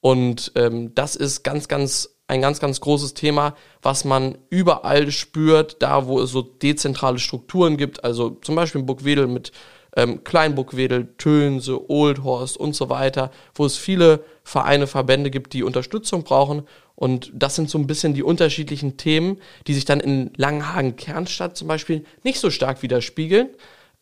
Und 0.01 0.53
ähm, 0.55 0.95
das 0.95 1.17
ist 1.17 1.43
ganz, 1.43 1.69
ganz 1.69 2.11
ein 2.27 2.41
ganz, 2.41 2.59
ganz 2.59 2.81
großes 2.81 3.15
Thema, 3.15 3.55
was 3.83 4.05
man 4.05 4.39
überall 4.49 5.11
spürt, 5.11 5.83
da 5.83 6.07
wo 6.07 6.21
es 6.21 6.31
so 6.31 6.43
dezentrale 6.43 7.19
Strukturen 7.19 7.77
gibt, 7.77 8.03
also 8.03 8.31
zum 8.31 8.55
Beispiel 8.55 8.81
in 8.81 8.87
Burgwedel 8.87 9.27
mit 9.27 9.53
ähm, 9.97 10.25
Kleinburgwedel, 10.25 11.15
Tönse, 11.19 11.89
Oldhorst 11.91 12.57
und 12.57 12.75
so 12.75 12.89
weiter, 12.89 13.31
wo 13.55 13.65
es 13.67 13.77
viele 13.77 14.25
Vereine, 14.43 14.87
Verbände 14.87 15.30
gibt, 15.30 15.52
die 15.52 15.63
Unterstützung 15.63 16.25
brauchen. 16.25 16.63
Und 16.97 17.30
das 17.35 17.57
sind 17.57 17.69
so 17.69 17.78
ein 17.78 17.87
bisschen 17.87 18.15
die 18.15 18.23
unterschiedlichen 18.23 18.97
Themen, 18.97 19.39
die 19.67 19.75
sich 19.75 19.85
dann 19.85 20.00
in 20.00 20.33
Langenhagen-Kernstadt 20.37 21.57
zum 21.57 21.69
Beispiel 21.69 22.04
nicht 22.23 22.41
so 22.41 22.50
stark 22.50 22.83
widerspiegeln, 22.83 23.50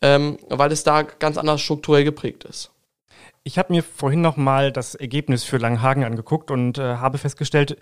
ähm, 0.03 0.37
weil 0.49 0.71
es 0.71 0.83
da 0.83 1.01
ganz 1.01 1.37
anders 1.37 1.61
strukturell 1.61 2.03
geprägt 2.03 2.43
ist. 2.43 2.69
Ich 3.43 3.57
habe 3.57 3.73
mir 3.73 3.83
vorhin 3.83 4.21
noch 4.21 4.37
mal 4.37 4.71
das 4.71 4.93
Ergebnis 4.93 5.43
für 5.43 5.57
Langhagen 5.57 6.03
angeguckt 6.03 6.51
und 6.51 6.77
äh, 6.77 6.97
habe 6.97 7.17
festgestellt, 7.17 7.77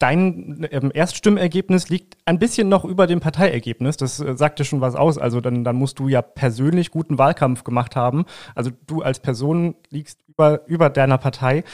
Dein 0.00 0.66
ähm, 0.70 0.90
Erststimmergebnis 0.94 1.90
liegt 1.90 2.16
ein 2.24 2.38
bisschen 2.38 2.70
noch 2.70 2.86
über 2.86 3.06
dem 3.06 3.20
Parteiergebnis. 3.20 3.98
Das 3.98 4.18
äh, 4.18 4.34
sagt 4.34 4.58
dir 4.58 4.64
schon 4.64 4.80
was 4.80 4.94
aus. 4.94 5.18
Also 5.18 5.42
dann, 5.42 5.62
dann 5.62 5.76
musst 5.76 5.98
du 5.98 6.08
ja 6.08 6.22
persönlich 6.22 6.90
guten 6.90 7.18
Wahlkampf 7.18 7.64
gemacht 7.64 7.96
haben. 7.96 8.24
Also 8.54 8.70
du 8.86 9.02
als 9.02 9.20
Person 9.20 9.74
liegst 9.90 10.20
über, 10.26 10.66
über 10.66 10.88
deiner 10.88 11.18
Partei. 11.18 11.64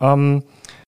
Ähm, 0.00 0.42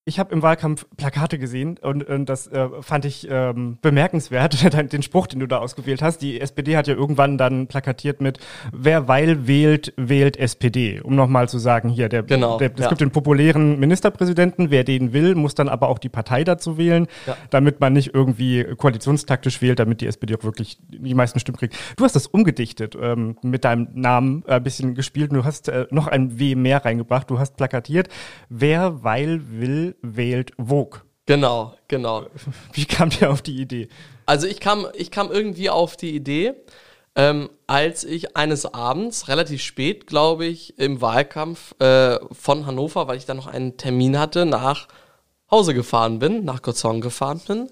ich 0.06 0.18
habe 0.18 0.32
im 0.34 0.42
Wahlkampf 0.42 0.86
Plakate 0.96 1.38
gesehen 1.38 1.78
und, 1.80 2.02
und 2.08 2.26
das 2.26 2.46
äh, 2.46 2.68
fand 2.80 3.04
ich 3.04 3.28
ähm, 3.30 3.78
bemerkenswert, 3.82 4.72
den 4.92 5.02
Spruch, 5.02 5.26
den 5.26 5.40
du 5.40 5.46
da 5.46 5.58
ausgewählt 5.58 6.00
hast. 6.00 6.18
Die 6.22 6.40
SPD 6.40 6.76
hat 6.76 6.86
ja 6.86 6.94
irgendwann 6.94 7.36
dann 7.36 7.66
plakatiert 7.66 8.20
mit 8.20 8.38
Wer 8.72 9.08
weil 9.08 9.46
wählt, 9.46 9.92
wählt 9.96 10.38
SPD. 10.38 11.00
Um 11.00 11.16
nochmal 11.16 11.48
zu 11.48 11.58
sagen, 11.58 11.90
hier, 11.90 12.08
der, 12.08 12.22
genau, 12.22 12.58
der, 12.58 12.72
es 12.74 12.80
ja. 12.80 12.88
gibt 12.88 13.02
den 13.02 13.10
populären 13.10 13.78
Ministerpräsidenten, 13.78 14.70
wer 14.70 14.84
den 14.84 15.12
will, 15.12 15.34
muss 15.34 15.54
dann 15.54 15.68
aber 15.68 15.88
auch 15.88 15.98
die 15.98 16.08
Partei 16.08 16.44
dazu 16.44 16.78
wählen, 16.78 17.06
ja. 17.26 17.36
damit 17.50 17.80
man 17.80 17.92
nicht 17.92 18.14
irgendwie 18.14 18.64
koalitionstaktisch 18.76 19.60
wählt, 19.60 19.78
damit 19.78 20.00
die 20.00 20.06
SPD 20.06 20.34
auch 20.34 20.44
wirklich 20.44 20.78
die 20.88 21.14
meisten 21.14 21.38
Stimmen 21.40 21.58
kriegt. 21.58 21.76
Du 21.96 22.04
hast 22.04 22.16
das 22.16 22.26
umgedichtet, 22.26 22.96
ähm, 23.00 23.36
mit 23.42 23.64
deinem 23.64 23.88
Namen 23.94 24.44
ein 24.46 24.62
bisschen 24.62 24.94
gespielt. 24.94 25.32
Du 25.32 25.44
hast 25.44 25.68
äh, 25.68 25.86
noch 25.90 26.06
ein 26.06 26.38
W 26.38 26.54
mehr 26.54 26.84
reingebracht. 26.84 27.28
Du 27.28 27.38
hast 27.38 27.56
plakatiert, 27.56 28.08
wer 28.48 29.04
weil 29.04 29.42
will, 29.50 29.89
wählt 30.02 30.52
Vogue. 30.58 31.00
Genau, 31.26 31.74
genau. 31.88 32.26
Wie 32.72 32.86
kam 32.86 33.10
der 33.10 33.30
auf 33.30 33.42
die 33.42 33.60
Idee? 33.60 33.88
Also 34.26 34.46
ich 34.46 34.60
kam, 34.60 34.86
ich 34.94 35.10
kam 35.10 35.30
irgendwie 35.30 35.70
auf 35.70 35.96
die 35.96 36.14
Idee, 36.14 36.54
ähm, 37.16 37.50
als 37.66 38.04
ich 38.04 38.36
eines 38.36 38.66
Abends, 38.66 39.28
relativ 39.28 39.62
spät, 39.62 40.06
glaube 40.06 40.46
ich, 40.46 40.78
im 40.78 41.00
Wahlkampf 41.00 41.74
äh, 41.80 42.18
von 42.32 42.66
Hannover, 42.66 43.08
weil 43.08 43.16
ich 43.16 43.26
da 43.26 43.34
noch 43.34 43.46
einen 43.46 43.76
Termin 43.76 44.18
hatte, 44.18 44.46
nach 44.46 44.88
Hause 45.50 45.74
gefahren 45.74 46.18
bin, 46.18 46.44
nach 46.44 46.62
Gozong 46.62 47.00
gefahren 47.00 47.40
bin. 47.46 47.70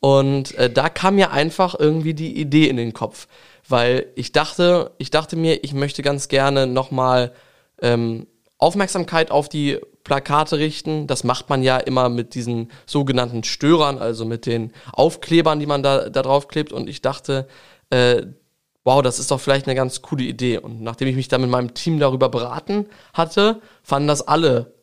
Und 0.00 0.54
äh, 0.54 0.70
da 0.70 0.88
kam 0.88 1.16
mir 1.16 1.30
einfach 1.30 1.78
irgendwie 1.78 2.14
die 2.14 2.40
Idee 2.40 2.68
in 2.68 2.76
den 2.76 2.92
Kopf, 2.92 3.28
weil 3.68 4.06
ich 4.16 4.32
dachte, 4.32 4.92
ich 4.98 5.10
dachte 5.10 5.36
mir, 5.36 5.62
ich 5.62 5.74
möchte 5.74 6.02
ganz 6.02 6.28
gerne 6.28 6.66
nochmal 6.66 7.32
ähm, 7.82 8.26
Aufmerksamkeit 8.58 9.30
auf 9.30 9.48
die 9.48 9.78
Plakate 10.04 10.58
richten. 10.58 11.06
Das 11.06 11.24
macht 11.24 11.48
man 11.48 11.62
ja 11.62 11.76
immer 11.78 12.08
mit 12.08 12.34
diesen 12.34 12.70
sogenannten 12.86 13.44
Störern, 13.44 13.98
also 13.98 14.24
mit 14.24 14.46
den 14.46 14.72
Aufklebern, 14.92 15.60
die 15.60 15.66
man 15.66 15.82
da, 15.82 16.08
da 16.08 16.22
drauf 16.22 16.48
klebt. 16.48 16.72
Und 16.72 16.88
ich 16.88 17.02
dachte, 17.02 17.46
äh, 17.90 18.26
wow, 18.84 19.02
das 19.02 19.18
ist 19.18 19.30
doch 19.30 19.40
vielleicht 19.40 19.66
eine 19.66 19.74
ganz 19.74 20.02
coole 20.02 20.24
Idee. 20.24 20.58
Und 20.58 20.80
nachdem 20.80 21.08
ich 21.08 21.16
mich 21.16 21.28
dann 21.28 21.42
mit 21.42 21.50
meinem 21.50 21.74
Team 21.74 21.98
darüber 21.98 22.28
beraten 22.28 22.86
hatte, 23.12 23.60
fanden 23.82 24.08
das 24.08 24.22
alle, 24.22 24.74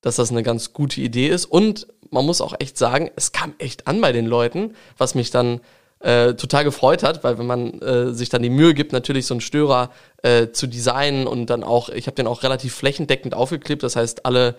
dass 0.00 0.16
das 0.16 0.30
eine 0.30 0.42
ganz 0.42 0.72
gute 0.72 1.00
Idee 1.00 1.28
ist. 1.28 1.46
Und 1.46 1.86
man 2.10 2.24
muss 2.24 2.40
auch 2.40 2.54
echt 2.58 2.78
sagen, 2.78 3.10
es 3.16 3.32
kam 3.32 3.54
echt 3.58 3.86
an 3.86 4.00
bei 4.00 4.12
den 4.12 4.26
Leuten, 4.26 4.74
was 4.96 5.14
mich 5.14 5.30
dann 5.30 5.60
äh, 6.00 6.34
total 6.34 6.64
gefreut 6.64 7.02
hat, 7.02 7.24
weil 7.24 7.38
wenn 7.38 7.46
man 7.46 7.80
äh, 7.80 8.12
sich 8.12 8.28
dann 8.28 8.42
die 8.42 8.50
Mühe 8.50 8.74
gibt, 8.74 8.92
natürlich 8.92 9.26
so 9.26 9.34
einen 9.34 9.40
Störer 9.40 9.90
äh, 10.22 10.48
zu 10.48 10.66
designen 10.66 11.26
und 11.26 11.46
dann 11.46 11.64
auch, 11.64 11.88
ich 11.88 12.06
habe 12.06 12.14
den 12.14 12.26
auch 12.26 12.42
relativ 12.42 12.74
flächendeckend 12.74 13.34
aufgeklebt, 13.34 13.82
das 13.82 13.96
heißt, 13.96 14.24
alle 14.24 14.54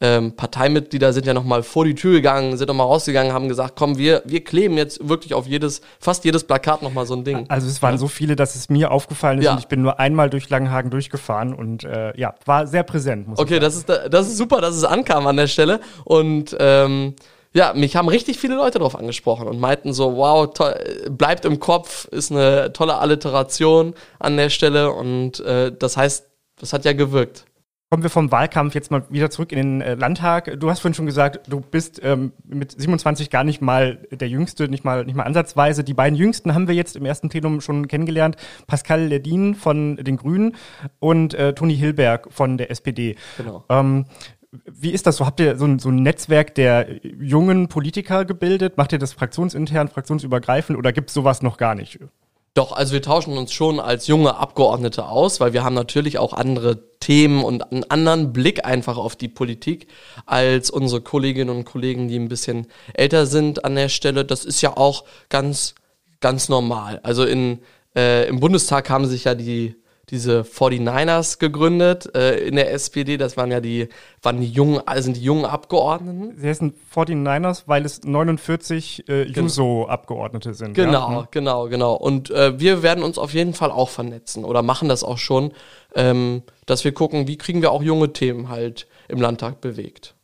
ähm, 0.00 0.32
Parteimitglieder 0.32 1.12
sind 1.12 1.26
ja 1.26 1.34
nochmal 1.34 1.62
vor 1.62 1.84
die 1.84 1.94
Tür 1.94 2.12
gegangen, 2.12 2.56
sind 2.56 2.66
nochmal 2.68 2.86
rausgegangen, 2.86 3.32
haben 3.32 3.48
gesagt, 3.48 3.74
komm, 3.76 3.96
wir, 3.96 4.22
wir 4.24 4.42
kleben 4.42 4.76
jetzt 4.76 5.08
wirklich 5.08 5.34
auf 5.34 5.46
jedes, 5.46 5.82
fast 6.00 6.24
jedes 6.24 6.44
Plakat 6.44 6.82
nochmal 6.82 7.06
so 7.06 7.14
ein 7.14 7.24
Ding. 7.24 7.46
Also 7.48 7.68
es 7.68 7.80
waren 7.80 7.96
so 7.96 8.08
viele, 8.08 8.34
dass 8.34 8.56
es 8.56 8.68
mir 8.68 8.90
aufgefallen 8.90 9.38
ist 9.38 9.44
ja. 9.44 9.52
und 9.52 9.60
ich 9.60 9.68
bin 9.68 9.82
nur 9.82 10.00
einmal 10.00 10.30
durch 10.30 10.50
Langenhagen 10.50 10.90
durchgefahren 10.90 11.54
und 11.54 11.84
äh, 11.84 12.16
ja, 12.18 12.34
war 12.44 12.66
sehr 12.66 12.82
präsent. 12.82 13.28
Muss 13.28 13.38
okay, 13.38 13.60
das 13.60 13.76
ist, 13.76 13.88
das 13.88 14.26
ist 14.26 14.36
super, 14.36 14.60
dass 14.60 14.74
es 14.74 14.84
ankam 14.84 15.26
an 15.26 15.36
der 15.36 15.46
Stelle 15.46 15.80
und 16.04 16.56
ähm, 16.58 17.14
ja, 17.54 17.72
mich 17.72 17.94
haben 17.94 18.08
richtig 18.08 18.38
viele 18.38 18.56
Leute 18.56 18.78
darauf 18.78 18.98
angesprochen 18.98 19.46
und 19.46 19.60
meinten 19.60 19.92
so, 19.92 20.16
wow, 20.16 20.52
toll, 20.52 20.74
bleibt 21.10 21.44
im 21.44 21.60
Kopf, 21.60 22.06
ist 22.06 22.32
eine 22.32 22.72
tolle 22.72 22.98
Alliteration 22.98 23.94
an 24.18 24.36
der 24.36 24.50
Stelle 24.50 24.92
und 24.92 25.38
äh, 25.40 25.72
das 25.72 25.96
heißt, 25.96 26.26
das 26.56 26.72
hat 26.72 26.84
ja 26.84 26.92
gewirkt. 26.92 27.46
Kommen 27.90 28.02
wir 28.02 28.10
vom 28.10 28.32
Wahlkampf 28.32 28.74
jetzt 28.74 28.90
mal 28.90 29.04
wieder 29.08 29.30
zurück 29.30 29.52
in 29.52 29.58
den 29.58 29.80
äh, 29.80 29.94
Landtag. 29.94 30.58
Du 30.58 30.68
hast 30.68 30.80
vorhin 30.80 30.94
schon 30.94 31.06
gesagt, 31.06 31.48
du 31.48 31.60
bist 31.60 32.00
ähm, 32.02 32.32
mit 32.44 32.72
27 32.72 33.30
gar 33.30 33.44
nicht 33.44 33.60
mal 33.60 33.98
der 34.10 34.28
Jüngste, 34.28 34.68
nicht 34.68 34.84
mal, 34.84 35.04
nicht 35.04 35.14
mal 35.14 35.22
ansatzweise. 35.22 35.84
Die 35.84 35.94
beiden 35.94 36.18
Jüngsten 36.18 36.54
haben 36.54 36.66
wir 36.66 36.74
jetzt 36.74 36.96
im 36.96 37.04
ersten 37.04 37.28
Plenum 37.28 37.60
schon 37.60 37.86
kennengelernt. 37.86 38.36
Pascal 38.66 39.04
Ledin 39.04 39.54
von 39.54 39.96
den 39.96 40.16
Grünen 40.16 40.56
und 40.98 41.34
äh, 41.34 41.54
Toni 41.54 41.76
Hilberg 41.76 42.32
von 42.32 42.58
der 42.58 42.72
SPD. 42.72 43.14
Genau. 43.36 43.64
Ähm, 43.68 44.06
Wie 44.66 44.90
ist 44.90 45.06
das 45.06 45.16
so? 45.16 45.26
Habt 45.26 45.40
ihr 45.40 45.56
so 45.56 45.64
ein, 45.64 45.78
so 45.78 45.88
ein 45.88 45.96
Netzwerk 45.96 46.54
der 46.54 47.04
jungen 47.04 47.68
Politiker 47.68 48.24
gebildet? 48.24 48.76
Macht 48.76 48.92
ihr 48.92 48.98
das 48.98 49.12
fraktionsintern, 49.12 49.88
fraktionsübergreifend 49.88 50.78
oder 50.78 50.92
gibt 50.92 51.10
es 51.10 51.14
sowas 51.14 51.42
noch 51.42 51.56
gar 51.56 51.74
nicht? 51.74 51.98
Doch, 52.54 52.70
also 52.70 52.92
wir 52.92 53.02
tauschen 53.02 53.36
uns 53.36 53.52
schon 53.52 53.80
als 53.80 54.06
junge 54.06 54.36
Abgeordnete 54.36 55.06
aus, 55.06 55.40
weil 55.40 55.52
wir 55.52 55.64
haben 55.64 55.74
natürlich 55.74 56.18
auch 56.18 56.32
andere 56.32 56.98
Themen 57.00 57.42
und 57.42 57.72
einen 57.72 57.82
anderen 57.90 58.32
Blick 58.32 58.64
einfach 58.64 58.96
auf 58.96 59.16
die 59.16 59.26
Politik 59.26 59.88
als 60.24 60.70
unsere 60.70 61.00
Kolleginnen 61.00 61.50
und 61.50 61.64
Kollegen, 61.64 62.06
die 62.06 62.16
ein 62.16 62.28
bisschen 62.28 62.68
älter 62.92 63.26
sind 63.26 63.64
an 63.64 63.74
der 63.74 63.88
Stelle. 63.88 64.24
Das 64.24 64.44
ist 64.44 64.60
ja 64.60 64.76
auch 64.76 65.04
ganz, 65.30 65.74
ganz 66.20 66.48
normal. 66.48 67.00
Also 67.02 67.24
in, 67.24 67.58
äh, 67.96 68.28
im 68.28 68.38
Bundestag 68.38 68.88
haben 68.88 69.06
sich 69.06 69.24
ja 69.24 69.34
die 69.34 69.74
diese 70.10 70.42
49ers 70.42 71.38
gegründet 71.38 72.14
äh, 72.14 72.38
in 72.46 72.56
der 72.56 72.72
SPD. 72.72 73.16
Das 73.16 73.36
waren 73.36 73.50
ja 73.50 73.60
die, 73.60 73.88
waren 74.22 74.40
die 74.40 74.48
jungen, 74.48 74.80
also 74.86 75.04
sind 75.04 75.16
die 75.16 75.22
jungen 75.22 75.44
Abgeordneten. 75.44 76.34
Sie 76.36 76.48
heißen 76.48 76.74
49ers, 76.94 77.64
weil 77.66 77.84
es 77.84 78.02
49 78.04 79.08
äh, 79.08 79.22
Juso-Abgeordnete 79.24 80.54
sind. 80.54 80.74
Genau, 80.74 81.10
ja? 81.10 81.20
Mhm. 81.20 81.26
genau, 81.30 81.68
genau. 81.68 81.94
Und 81.94 82.30
äh, 82.30 82.58
wir 82.58 82.82
werden 82.82 83.02
uns 83.02 83.18
auf 83.18 83.34
jeden 83.34 83.54
Fall 83.54 83.70
auch 83.70 83.88
vernetzen 83.88 84.44
oder 84.44 84.62
machen 84.62 84.88
das 84.88 85.04
auch 85.04 85.18
schon, 85.18 85.52
ähm, 85.94 86.42
dass 86.66 86.84
wir 86.84 86.92
gucken, 86.92 87.28
wie 87.28 87.36
kriegen 87.36 87.62
wir 87.62 87.70
auch 87.70 87.82
junge 87.82 88.12
Themen 88.12 88.48
halt 88.48 88.86
im 89.08 89.20
Landtag 89.20 89.60
bewegt. 89.60 90.14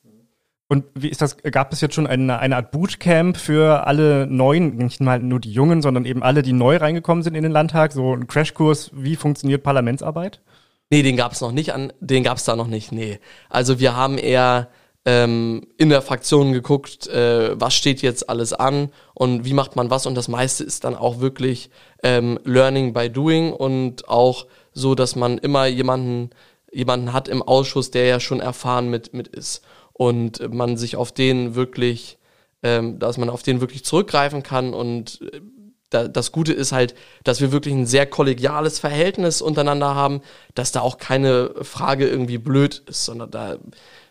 Und 0.71 0.85
wie 0.95 1.09
ist 1.09 1.21
das? 1.21 1.37
Gab 1.37 1.73
es 1.73 1.81
jetzt 1.81 1.97
schon 1.97 2.07
eine, 2.07 2.39
eine 2.39 2.55
Art 2.55 2.71
Bootcamp 2.71 3.37
für 3.37 3.89
alle 3.89 4.29
Neuen, 4.29 4.77
nicht 4.77 5.01
mal 5.01 5.19
nur 5.19 5.41
die 5.41 5.51
Jungen, 5.51 5.83
sondern 5.83 6.05
eben 6.05 6.23
alle, 6.23 6.43
die 6.43 6.53
neu 6.53 6.77
reingekommen 6.77 7.25
sind 7.25 7.35
in 7.35 7.43
den 7.43 7.51
Landtag? 7.51 7.91
So 7.91 8.15
ein 8.15 8.29
Crashkurs, 8.29 8.93
wie 8.95 9.17
funktioniert 9.17 9.65
Parlamentsarbeit? 9.65 10.41
Nee, 10.89 11.03
den 11.03 11.17
gab 11.17 11.33
es 11.33 11.41
noch 11.41 11.51
nicht 11.51 11.75
an, 11.75 11.93
den 11.99 12.23
gab 12.23 12.39
es 12.39 12.45
da 12.45 12.55
noch 12.55 12.69
nicht, 12.69 12.93
nee. 12.93 13.19
Also 13.49 13.81
wir 13.81 13.97
haben 13.97 14.17
eher 14.17 14.69
ähm, 15.05 15.67
in 15.77 15.89
der 15.89 16.03
Fraktion 16.03 16.53
geguckt, 16.53 17.09
äh, 17.09 17.61
was 17.61 17.75
steht 17.75 18.01
jetzt 18.01 18.31
alles 18.31 18.53
an 18.53 18.91
und 19.15 19.45
wie 19.45 19.55
macht 19.55 19.75
man 19.75 19.91
was 19.91 20.07
und 20.07 20.15
das 20.15 20.29
meiste 20.29 20.63
ist 20.63 20.85
dann 20.85 20.95
auch 20.95 21.19
wirklich 21.19 21.71
ähm, 22.05 22.39
Learning 22.45 22.93
by 22.93 23.11
Doing 23.11 23.53
und 23.53 24.09
auch 24.09 24.47
so, 24.73 24.95
dass 24.95 25.17
man 25.17 25.39
immer 25.39 25.67
jemanden, 25.67 26.31
jemanden 26.71 27.13
hat 27.13 27.27
im 27.27 27.43
Ausschuss, 27.43 27.91
der 27.91 28.07
ja 28.07 28.21
schon 28.21 28.39
erfahren 28.39 28.89
mit, 28.89 29.13
mit 29.15 29.27
ist 29.27 29.63
und 30.01 30.51
man 30.51 30.79
sich 30.79 30.97
auf 30.97 31.13
den 31.13 31.55
wirklich, 31.55 32.17
ähm, 32.63 32.99
dass 32.99 33.19
man 33.19 33.29
auf 33.29 33.43
den 33.43 33.61
wirklich 33.61 33.85
zurückgreifen 33.85 34.43
kann 34.43 34.73
und 34.73 35.21
äh, 35.31 35.43
da, 35.91 36.09
das 36.09 36.33
Gute 36.33 36.55
ist 36.55 36.73
halt, 36.73 36.95
dass 37.23 37.43
wir 37.43 37.53
wirklich 37.53 37.75
ein 37.75 37.85
sehr 37.85 38.07
kollegiales 38.07 38.79
Verhältnis 38.79 39.43
untereinander 39.43 39.95
haben, 39.95 40.23
dass 40.55 40.73
da 40.73 40.81
auch 40.81 40.97
keine 40.97 41.51
Frage 41.61 42.09
irgendwie 42.09 42.39
blöd 42.39 42.83
ist, 42.87 43.05
sondern 43.05 43.31
da 43.31 43.59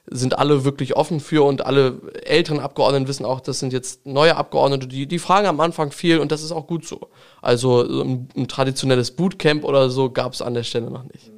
sind 0.06 0.38
alle 0.38 0.64
wirklich 0.64 0.96
offen 0.96 1.20
für 1.22 1.44
und 1.44 1.66
alle 1.66 2.00
älteren 2.24 2.60
Abgeordneten 2.60 3.08
wissen 3.08 3.26
auch, 3.26 3.40
das 3.40 3.58
sind 3.58 3.74
jetzt 3.74 4.06
neue 4.06 4.36
Abgeordnete, 4.36 4.86
die, 4.86 5.08
die 5.08 5.18
fragen 5.18 5.48
am 5.48 5.60
Anfang 5.60 5.92
viel 5.92 6.20
und 6.20 6.32
das 6.32 6.44
ist 6.44 6.52
auch 6.52 6.68
gut 6.68 6.86
so. 6.86 7.10
Also 7.42 7.82
ein, 7.82 8.28
ein 8.38 8.48
traditionelles 8.48 9.10
Bootcamp 9.16 9.64
oder 9.64 9.90
so 9.90 10.12
gab 10.12 10.34
es 10.34 10.44
an 10.44 10.54
der 10.54 10.64
Stelle 10.64 10.92
noch 10.92 11.06
nicht. 11.06 11.32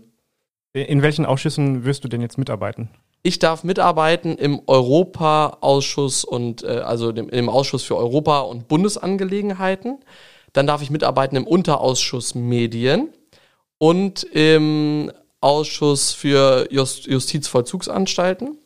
In 0.73 1.01
welchen 1.01 1.25
Ausschüssen 1.25 1.85
wirst 1.85 2.03
du 2.03 2.09
denn 2.09 2.19
jetzt 2.19 2.37
mitarbeiten? 2.37 2.89
Ich 3.23 3.38
darf 3.38 3.63
mitarbeiten 3.63 4.36
im 4.36 4.62
Europa-Ausschuss 4.65 6.23
und 6.23 6.63
äh, 6.63 6.79
also 6.79 7.12
dem, 7.12 7.29
im 7.29 7.49
Ausschuss 7.49 7.84
für 7.84 7.95
Europa 7.95 8.39
und 8.39 8.67
Bundesangelegenheiten. 8.67 9.99
Dann 10.53 10.67
darf 10.67 10.81
ich 10.81 10.89
mitarbeiten 10.89 11.36
im 11.36 11.45
Unterausschuss 11.45 12.34
Medien 12.34 13.10
und 13.77 14.23
im 14.23 15.12
Ausschuss 15.39 16.13
für 16.13 16.67
Just, 16.71 17.05
Justizvollzugsanstalten, 17.05 18.57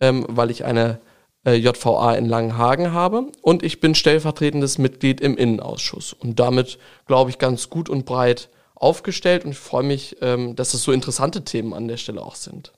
ähm, 0.00 0.26
weil 0.28 0.50
ich 0.50 0.64
eine 0.64 1.00
äh, 1.46 1.54
JVA 1.54 2.14
in 2.14 2.26
Langenhagen 2.26 2.92
habe. 2.92 3.32
Und 3.40 3.62
ich 3.62 3.80
bin 3.80 3.94
stellvertretendes 3.94 4.76
Mitglied 4.78 5.22
im 5.22 5.36
Innenausschuss. 5.36 6.12
Und 6.12 6.40
damit, 6.40 6.78
glaube 7.06 7.30
ich, 7.30 7.38
ganz 7.38 7.70
gut 7.70 7.88
und 7.88 8.04
breit 8.04 8.50
aufgestellt 8.74 9.44
und 9.44 9.52
ich 9.52 9.58
freue 9.58 9.84
mich, 9.84 10.16
ähm, 10.20 10.56
dass 10.56 10.74
es 10.74 10.82
so 10.82 10.92
interessante 10.92 11.42
Themen 11.44 11.72
an 11.72 11.88
der 11.88 11.96
Stelle 11.96 12.22
auch 12.22 12.34
sind. 12.34 12.72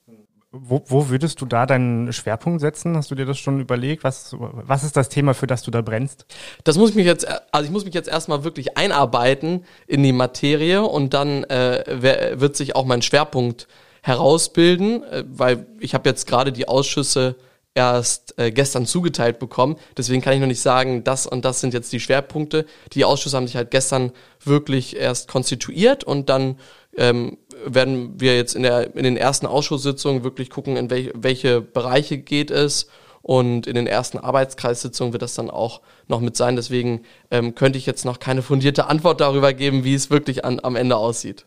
Wo, 0.60 0.82
wo 0.86 1.08
würdest 1.08 1.40
du 1.40 1.46
da 1.46 1.66
deinen 1.66 2.12
Schwerpunkt 2.12 2.60
setzen? 2.60 2.96
Hast 2.96 3.10
du 3.10 3.14
dir 3.14 3.26
das 3.26 3.38
schon 3.38 3.60
überlegt? 3.60 4.04
Was, 4.04 4.34
was 4.38 4.84
ist 4.84 4.96
das 4.96 5.08
Thema, 5.08 5.34
für 5.34 5.46
das 5.46 5.62
du 5.62 5.70
da 5.70 5.82
brennst? 5.82 6.26
Das 6.64 6.76
muss 6.78 6.90
ich 6.90 6.96
mich 6.96 7.06
jetzt, 7.06 7.26
also 7.52 7.66
ich 7.66 7.72
muss 7.72 7.84
mich 7.84 7.94
jetzt 7.94 8.08
erstmal 8.08 8.44
wirklich 8.44 8.76
einarbeiten 8.76 9.64
in 9.86 10.02
die 10.02 10.12
Materie 10.12 10.82
und 10.82 11.14
dann 11.14 11.44
äh, 11.44 12.34
wird 12.40 12.56
sich 12.56 12.76
auch 12.76 12.84
mein 12.84 13.02
Schwerpunkt 13.02 13.68
herausbilden, 14.02 15.02
äh, 15.02 15.24
weil 15.26 15.66
ich 15.80 15.94
habe 15.94 16.08
jetzt 16.08 16.26
gerade 16.26 16.52
die 16.52 16.68
Ausschüsse 16.68 17.36
erst 17.76 18.38
äh, 18.38 18.50
gestern 18.50 18.86
zugeteilt 18.86 19.38
bekommen. 19.38 19.76
Deswegen 19.96 20.22
kann 20.22 20.32
ich 20.32 20.40
noch 20.40 20.46
nicht 20.46 20.62
sagen, 20.62 21.04
das 21.04 21.26
und 21.26 21.44
das 21.44 21.60
sind 21.60 21.74
jetzt 21.74 21.92
die 21.92 22.00
Schwerpunkte. 22.00 22.64
Die 22.94 23.04
Ausschüsse 23.04 23.36
haben 23.36 23.46
sich 23.46 23.56
halt 23.56 23.70
gestern 23.70 24.12
wirklich 24.42 24.96
erst 24.96 25.28
konstituiert 25.28 26.02
und 26.02 26.28
dann 26.30 26.58
ähm, 26.96 27.38
werden 27.64 28.20
wir 28.20 28.36
jetzt 28.36 28.54
in, 28.54 28.62
der, 28.62 28.94
in 28.94 29.04
den 29.04 29.16
ersten 29.16 29.46
Ausschusssitzungen 29.46 30.24
wirklich 30.24 30.50
gucken, 30.50 30.76
in 30.76 30.90
welche, 30.90 31.12
welche 31.14 31.60
Bereiche 31.60 32.18
geht 32.18 32.50
es. 32.50 32.88
Und 33.22 33.66
in 33.66 33.74
den 33.74 33.88
ersten 33.88 34.18
Arbeitskreissitzungen 34.18 35.12
wird 35.12 35.22
das 35.22 35.34
dann 35.34 35.50
auch 35.50 35.80
noch 36.06 36.20
mit 36.20 36.36
sein. 36.36 36.54
Deswegen 36.54 37.02
ähm, 37.32 37.56
könnte 37.56 37.76
ich 37.76 37.84
jetzt 37.84 38.04
noch 38.04 38.20
keine 38.20 38.40
fundierte 38.40 38.86
Antwort 38.86 39.20
darüber 39.20 39.52
geben, 39.52 39.82
wie 39.82 39.94
es 39.94 40.10
wirklich 40.10 40.44
an, 40.44 40.60
am 40.62 40.76
Ende 40.76 40.96
aussieht. 40.96 41.46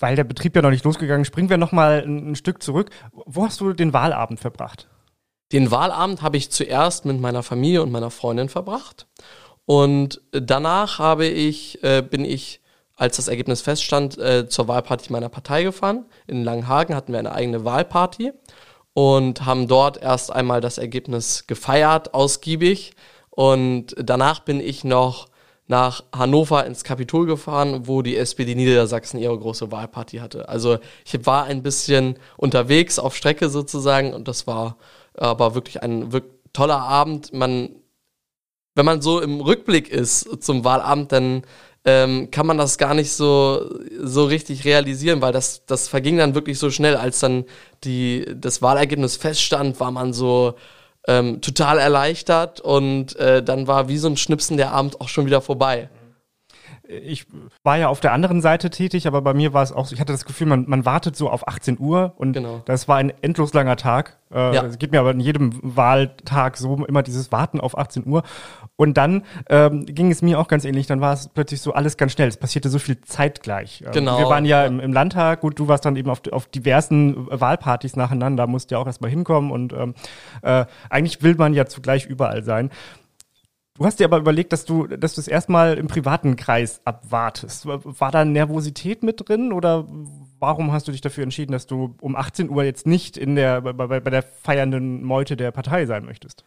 Weil 0.00 0.16
der 0.16 0.24
Betrieb 0.24 0.56
ja 0.56 0.62
noch 0.62 0.70
nicht 0.70 0.84
losgegangen, 0.84 1.24
springen 1.24 1.50
wir 1.50 1.56
noch 1.56 1.70
mal 1.70 2.02
ein, 2.04 2.32
ein 2.32 2.34
Stück 2.34 2.64
zurück. 2.64 2.90
Wo 3.12 3.44
hast 3.44 3.60
du 3.60 3.72
den 3.72 3.92
Wahlabend 3.92 4.40
verbracht? 4.40 4.88
Den 5.52 5.70
Wahlabend 5.70 6.20
habe 6.20 6.36
ich 6.36 6.50
zuerst 6.50 7.04
mit 7.04 7.20
meiner 7.20 7.44
Familie 7.44 7.82
und 7.82 7.92
meiner 7.92 8.10
Freundin 8.10 8.48
verbracht. 8.48 9.06
Und 9.66 10.20
danach 10.32 10.98
habe 10.98 11.26
ich, 11.26 11.82
äh, 11.84 12.02
bin 12.02 12.24
ich 12.24 12.60
als 13.04 13.16
das 13.16 13.28
Ergebnis 13.28 13.60
feststand, 13.60 14.18
äh, 14.18 14.48
zur 14.48 14.66
Wahlparty 14.66 15.12
meiner 15.12 15.28
Partei 15.28 15.62
gefahren. 15.62 16.06
In 16.26 16.42
Langenhagen 16.42 16.96
hatten 16.96 17.12
wir 17.12 17.18
eine 17.18 17.32
eigene 17.32 17.64
Wahlparty 17.64 18.32
und 18.94 19.44
haben 19.44 19.68
dort 19.68 20.00
erst 20.02 20.32
einmal 20.32 20.60
das 20.62 20.78
Ergebnis 20.78 21.46
gefeiert, 21.46 22.14
ausgiebig. 22.14 22.94
Und 23.30 23.94
danach 23.98 24.40
bin 24.40 24.60
ich 24.60 24.84
noch 24.84 25.28
nach 25.66 26.02
Hannover 26.14 26.64
ins 26.64 26.82
Kapitol 26.82 27.26
gefahren, 27.26 27.86
wo 27.86 28.00
die 28.00 28.16
SPD 28.16 28.54
Niedersachsen 28.54 29.18
ihre 29.18 29.38
große 29.38 29.70
Wahlparty 29.70 30.18
hatte. 30.18 30.48
Also 30.48 30.78
ich 31.04 31.26
war 31.26 31.44
ein 31.44 31.62
bisschen 31.62 32.18
unterwegs 32.38 32.98
auf 32.98 33.14
Strecke 33.14 33.50
sozusagen 33.50 34.14
und 34.14 34.28
das 34.28 34.46
war 34.46 34.76
aber 35.14 35.54
wirklich 35.54 35.82
ein 35.82 36.12
wirklich 36.12 36.32
toller 36.54 36.80
Abend. 36.80 37.34
Man, 37.34 37.76
wenn 38.74 38.86
man 38.86 39.02
so 39.02 39.20
im 39.20 39.40
Rückblick 39.40 39.90
ist 39.90 40.42
zum 40.42 40.64
Wahlabend, 40.64 41.12
dann 41.12 41.42
ähm, 41.84 42.30
kann 42.30 42.46
man 42.46 42.58
das 42.58 42.78
gar 42.78 42.94
nicht 42.94 43.12
so, 43.12 43.78
so 44.00 44.24
richtig 44.24 44.64
realisieren, 44.64 45.20
weil 45.20 45.32
das, 45.32 45.66
das 45.66 45.88
verging 45.88 46.16
dann 46.16 46.34
wirklich 46.34 46.58
so 46.58 46.70
schnell, 46.70 46.96
als 46.96 47.20
dann 47.20 47.44
die, 47.84 48.26
das 48.34 48.62
Wahlergebnis 48.62 49.16
feststand, 49.16 49.80
war 49.80 49.90
man 49.90 50.12
so 50.12 50.54
ähm, 51.06 51.40
total 51.42 51.78
erleichtert 51.78 52.60
und 52.60 53.16
äh, 53.16 53.42
dann 53.42 53.66
war 53.66 53.88
wie 53.88 53.98
so 53.98 54.08
ein 54.08 54.16
Schnipsen 54.16 54.56
der 54.56 54.72
Abend 54.72 55.00
auch 55.00 55.08
schon 55.08 55.26
wieder 55.26 55.42
vorbei 55.42 55.90
ich 56.86 57.26
war 57.62 57.78
ja 57.78 57.88
auf 57.88 58.00
der 58.00 58.12
anderen 58.12 58.40
Seite 58.40 58.70
tätig, 58.70 59.06
aber 59.06 59.22
bei 59.22 59.32
mir 59.32 59.52
war 59.52 59.62
es 59.62 59.72
auch 59.72 59.86
so, 59.86 59.94
ich 59.94 60.00
hatte 60.00 60.12
das 60.12 60.24
Gefühl, 60.24 60.46
man, 60.46 60.64
man 60.68 60.84
wartet 60.84 61.16
so 61.16 61.30
auf 61.30 61.48
18 61.48 61.78
Uhr 61.78 62.12
und 62.16 62.34
genau. 62.34 62.62
das 62.66 62.88
war 62.88 62.96
ein 62.96 63.12
endlos 63.22 63.54
langer 63.54 63.76
Tag. 63.76 64.18
Äh, 64.32 64.54
ja. 64.54 64.64
Es 64.64 64.78
geht 64.78 64.92
mir 64.92 65.00
aber 65.00 65.12
in 65.12 65.20
jedem 65.20 65.58
Wahltag 65.62 66.56
so 66.56 66.84
immer 66.84 67.02
dieses 67.02 67.32
Warten 67.32 67.60
auf 67.60 67.78
18 67.78 68.06
Uhr. 68.06 68.22
Und 68.76 68.96
dann 68.96 69.22
ähm, 69.48 69.86
ging 69.86 70.10
es 70.10 70.20
mir 70.20 70.40
auch 70.40 70.48
ganz 70.48 70.64
ähnlich, 70.64 70.88
dann 70.88 71.00
war 71.00 71.12
es 71.12 71.28
plötzlich 71.28 71.60
so 71.60 71.72
alles 71.72 71.96
ganz 71.96 72.12
schnell. 72.12 72.26
Es 72.26 72.36
passierte 72.36 72.68
so 72.68 72.80
viel 72.80 73.00
zeitgleich. 73.02 73.82
Ähm, 73.86 73.92
genau. 73.92 74.18
Wir 74.18 74.26
waren 74.26 74.44
ja 74.44 74.66
im, 74.66 74.80
im 74.80 74.92
Landtag, 74.92 75.42
gut, 75.42 75.58
du 75.58 75.68
warst 75.68 75.84
dann 75.84 75.94
eben 75.94 76.10
auf, 76.10 76.22
auf 76.32 76.46
diversen 76.46 77.28
Wahlpartys 77.30 77.94
nacheinander, 77.94 78.48
musst 78.48 78.72
ja 78.72 78.78
auch 78.78 78.86
erstmal 78.86 79.10
hinkommen 79.10 79.52
und 79.52 79.72
ähm, 79.72 79.94
äh, 80.42 80.66
eigentlich 80.90 81.22
will 81.22 81.36
man 81.36 81.54
ja 81.54 81.66
zugleich 81.66 82.06
überall 82.06 82.42
sein. 82.42 82.70
Du 83.76 83.84
hast 83.84 83.98
dir 83.98 84.04
aber 84.04 84.18
überlegt, 84.18 84.52
dass 84.52 84.64
du, 84.64 84.86
dass 84.86 85.14
du 85.14 85.20
es 85.20 85.26
erstmal 85.26 85.78
im 85.78 85.88
privaten 85.88 86.36
Kreis 86.36 86.80
abwartest. 86.84 87.66
War 87.66 88.12
da 88.12 88.24
Nervosität 88.24 89.02
mit 89.02 89.28
drin 89.28 89.52
oder 89.52 89.86
warum 90.38 90.72
hast 90.72 90.86
du 90.86 90.92
dich 90.92 91.00
dafür 91.00 91.24
entschieden, 91.24 91.50
dass 91.52 91.66
du 91.66 91.96
um 92.00 92.14
18 92.14 92.50
Uhr 92.50 92.62
jetzt 92.62 92.86
nicht 92.86 93.16
in 93.16 93.34
der, 93.34 93.62
bei, 93.62 93.72
bei, 93.72 93.98
bei 93.98 94.10
der 94.10 94.22
feiernden 94.22 95.02
Meute 95.02 95.36
der 95.36 95.50
Partei 95.50 95.86
sein 95.86 96.04
möchtest? 96.04 96.44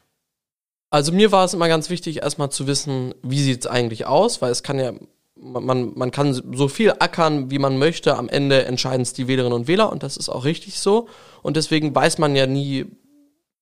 Also 0.90 1.12
mir 1.12 1.32
war 1.32 1.44
es 1.44 1.54
immer 1.54 1.68
ganz 1.68 1.90
wichtig, 1.90 2.22
erstmal 2.22 2.50
zu 2.50 2.66
wissen, 2.68 3.14
wie 3.22 3.42
sieht 3.42 3.62
es 3.62 3.68
eigentlich 3.68 4.06
aus, 4.06 4.42
weil 4.42 4.52
es 4.52 4.64
kann 4.64 4.80
ja, 4.80 4.94
man, 5.36 5.94
man 5.96 6.12
kann 6.12 6.34
so 6.34 6.68
viel 6.68 6.94
ackern, 7.00 7.52
wie 7.52 7.60
man 7.60 7.78
möchte. 7.78 8.16
Am 8.16 8.30
Ende 8.30 8.66
entscheiden 8.66 9.02
es 9.02 9.14
die 9.14 9.28
Wählerinnen 9.28 9.58
und 9.58 9.68
Wähler 9.68 9.92
und 9.92 10.04
das 10.04 10.18
ist 10.18 10.30
auch 10.30 10.46
richtig 10.46 10.80
so. 10.80 11.08
Und 11.44 11.58
deswegen 11.58 11.94
weiß 11.94 12.18
man 12.20 12.36
ja 12.36 12.48
nie, 12.48 12.86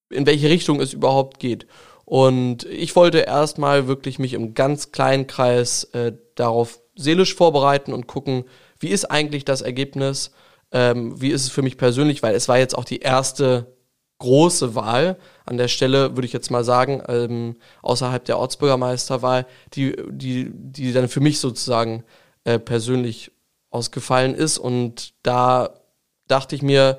in 0.09 0.25
welche 0.25 0.49
Richtung 0.49 0.79
es 0.79 0.93
überhaupt 0.93 1.39
geht. 1.39 1.65
Und 2.05 2.65
ich 2.65 2.95
wollte 2.95 3.19
erstmal 3.19 3.87
wirklich 3.87 4.19
mich 4.19 4.33
im 4.33 4.53
ganz 4.53 4.91
kleinen 4.91 5.25
Kreis 5.25 5.85
äh, 5.85 6.13
darauf 6.35 6.79
seelisch 6.95 7.33
vorbereiten 7.33 7.91
und 7.93 8.05
gucken, 8.05 8.45
wie 8.79 8.89
ist 8.89 9.05
eigentlich 9.05 9.43
das 9.43 9.61
Ergebnis, 9.61 10.31
ähm, 10.71 11.19
wie 11.19 11.31
ist 11.31 11.43
es 11.43 11.49
für 11.49 11.63
mich 11.63 11.77
persönlich, 11.77 12.21
weil 12.21 12.35
es 12.35 12.47
war 12.47 12.59
jetzt 12.59 12.77
auch 12.77 12.85
die 12.85 12.99
erste 12.99 13.74
große 14.19 14.75
Wahl. 14.75 15.17
An 15.45 15.57
der 15.57 15.67
Stelle 15.67 16.15
würde 16.15 16.25
ich 16.25 16.33
jetzt 16.33 16.51
mal 16.51 16.63
sagen, 16.63 17.03
ähm, 17.07 17.55
außerhalb 17.81 18.23
der 18.25 18.37
Ortsbürgermeisterwahl, 18.37 19.45
die, 19.73 19.95
die, 20.09 20.51
die 20.51 20.93
dann 20.93 21.09
für 21.09 21.19
mich 21.19 21.39
sozusagen 21.39 22.03
äh, 22.43 22.59
persönlich 22.59 23.31
ausgefallen 23.69 24.33
ist. 24.33 24.57
Und 24.57 25.13
da 25.23 25.81
dachte 26.27 26.55
ich 26.55 26.61
mir, 26.61 26.97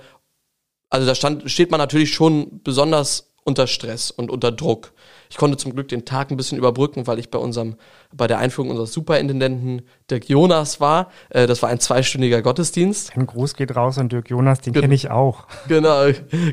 also 0.90 1.06
da 1.06 1.14
stand, 1.14 1.50
steht 1.50 1.70
man 1.70 1.78
natürlich 1.78 2.14
schon 2.14 2.62
besonders 2.62 3.32
unter 3.44 3.66
Stress 3.66 4.10
und 4.10 4.30
unter 4.30 4.52
Druck. 4.52 4.92
Ich 5.30 5.36
konnte 5.36 5.56
zum 5.56 5.74
Glück 5.74 5.88
den 5.88 6.04
Tag 6.04 6.30
ein 6.30 6.36
bisschen 6.36 6.58
überbrücken, 6.58 7.06
weil 7.06 7.18
ich 7.18 7.30
bei 7.30 7.38
unserem, 7.38 7.76
bei 8.12 8.26
der 8.26 8.38
Einführung 8.38 8.70
unseres 8.70 8.92
Superintendenten 8.92 9.82
Dirk 10.10 10.28
Jonas 10.28 10.80
war. 10.80 11.10
Äh, 11.30 11.46
das 11.46 11.62
war 11.62 11.68
ein 11.68 11.80
zweistündiger 11.80 12.42
Gottesdienst. 12.42 13.16
Ein 13.16 13.26
Gruß 13.26 13.54
geht 13.54 13.74
raus 13.74 13.98
an 13.98 14.08
Dirk 14.08 14.30
Jonas, 14.30 14.60
den 14.60 14.72
kenne 14.72 14.94
ich 14.94 15.10
auch. 15.10 15.46
Genau, 15.68 16.06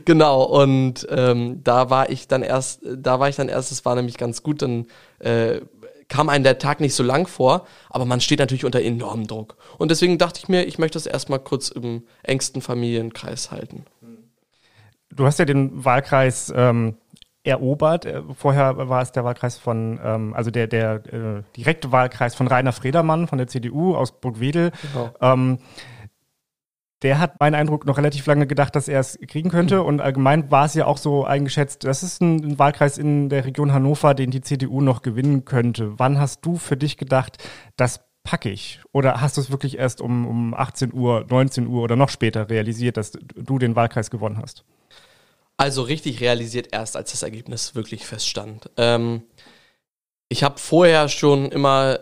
genau. 0.05 0.43
Und 0.43 1.07
ähm, 1.09 1.63
da 1.63 1.89
war 1.89 2.09
ich 2.09 2.27
dann 2.27 2.41
erst, 2.41 2.81
da 2.83 3.19
war 3.19 3.29
ich 3.29 3.35
dann 3.35 3.47
erst, 3.47 3.71
es 3.71 3.85
war 3.85 3.95
nämlich 3.95 4.17
ganz 4.17 4.41
gut, 4.43 4.61
dann 4.61 4.87
äh, 5.19 5.61
kam 6.07 6.29
einem 6.29 6.43
der 6.43 6.57
Tag 6.59 6.79
nicht 6.79 6.93
so 6.93 7.03
lang 7.03 7.27
vor, 7.27 7.65
aber 7.89 8.05
man 8.05 8.21
steht 8.21 8.39
natürlich 8.39 8.65
unter 8.65 8.81
enormem 8.81 9.27
Druck. 9.27 9.57
Und 9.77 9.91
deswegen 9.91 10.17
dachte 10.17 10.39
ich 10.41 10.47
mir, 10.47 10.63
ich 10.65 10.77
möchte 10.77 10.95
das 10.95 11.05
erstmal 11.05 11.39
kurz 11.39 11.69
im 11.69 12.03
engsten 12.23 12.61
Familienkreis 12.61 13.51
halten. 13.51 13.85
Du 15.09 15.25
hast 15.25 15.39
ja 15.39 15.45
den 15.45 15.85
Wahlkreis 15.85 16.51
ähm, 16.55 16.95
erobert. 17.43 18.05
Äh, 18.05 18.21
vorher 18.35 18.89
war 18.89 19.01
es 19.01 19.11
der 19.11 19.23
Wahlkreis 19.23 19.57
von, 19.57 19.99
ähm, 20.03 20.33
also 20.33 20.51
der, 20.51 20.67
der 20.67 20.95
äh, 21.13 21.43
direkte 21.55 21.91
Wahlkreis 21.91 22.35
von 22.35 22.47
Rainer 22.47 22.71
Fredermann 22.71 23.27
von 23.27 23.37
der 23.37 23.47
CDU 23.47 23.95
aus 23.95 24.19
Burgwedel. 24.19 24.71
Genau. 24.93 25.11
Ähm, 25.21 25.59
der 27.03 27.19
hat 27.19 27.41
meinen 27.41 27.55
Eindruck 27.55 27.85
noch 27.85 27.97
relativ 27.97 28.25
lange 28.25 28.47
gedacht, 28.47 28.75
dass 28.77 28.87
er 28.87 29.01
es 29.01 29.19
kriegen 29.27 29.49
könnte. 29.49 29.83
Und 29.83 29.99
allgemein 29.99 30.49
war 30.51 30.65
es 30.65 30.73
ja 30.73 30.85
auch 30.85 30.97
so 30.97 31.25
eingeschätzt, 31.25 31.83
das 31.83 32.01
ist 32.01 32.21
ein, 32.21 32.37
ein, 32.37 32.59
Wahlkreis 32.59 32.97
in 32.97 33.27
der 33.27 33.43
Region 33.43 33.73
Hannover, 33.73 34.13
den 34.13 34.31
die 34.31 34.39
CDU 34.39 34.79
noch 34.79 35.01
gewinnen 35.01 35.43
könnte. 35.43 35.99
Wann 35.99 36.17
hast 36.17 36.45
du 36.45 36.55
für 36.55 36.77
dich 36.77 36.95
gedacht, 36.95 37.37
das 37.75 38.05
packe 38.23 38.49
ich? 38.49 38.79
Oder 38.93 39.19
hast 39.19 39.35
du 39.35 39.41
es 39.41 39.51
wirklich 39.51 39.77
erst 39.77 39.99
um, 39.99 40.25
um 40.25 40.53
18 40.53 40.93
Uhr, 40.93 41.25
19 41.29 41.67
Uhr 41.67 41.83
oder 41.83 41.97
noch 41.97 42.09
später 42.09 42.49
realisiert, 42.49 42.95
dass 42.95 43.11
du 43.11 43.59
den 43.59 43.75
Wahlkreis 43.75 44.09
gewonnen 44.09 44.37
hast? 44.41 44.63
Also 45.63 45.83
richtig 45.83 46.19
realisiert 46.19 46.73
erst, 46.73 46.97
als 46.97 47.11
das 47.11 47.23
Ergebnis 47.23 47.73
wirklich 47.73 48.05
feststand. 48.05 48.69
Ähm, 48.75 49.21
ich 50.27 50.43
habe 50.43 50.59
vorher 50.59 51.07
schon 51.07 51.53
immer, 51.53 52.01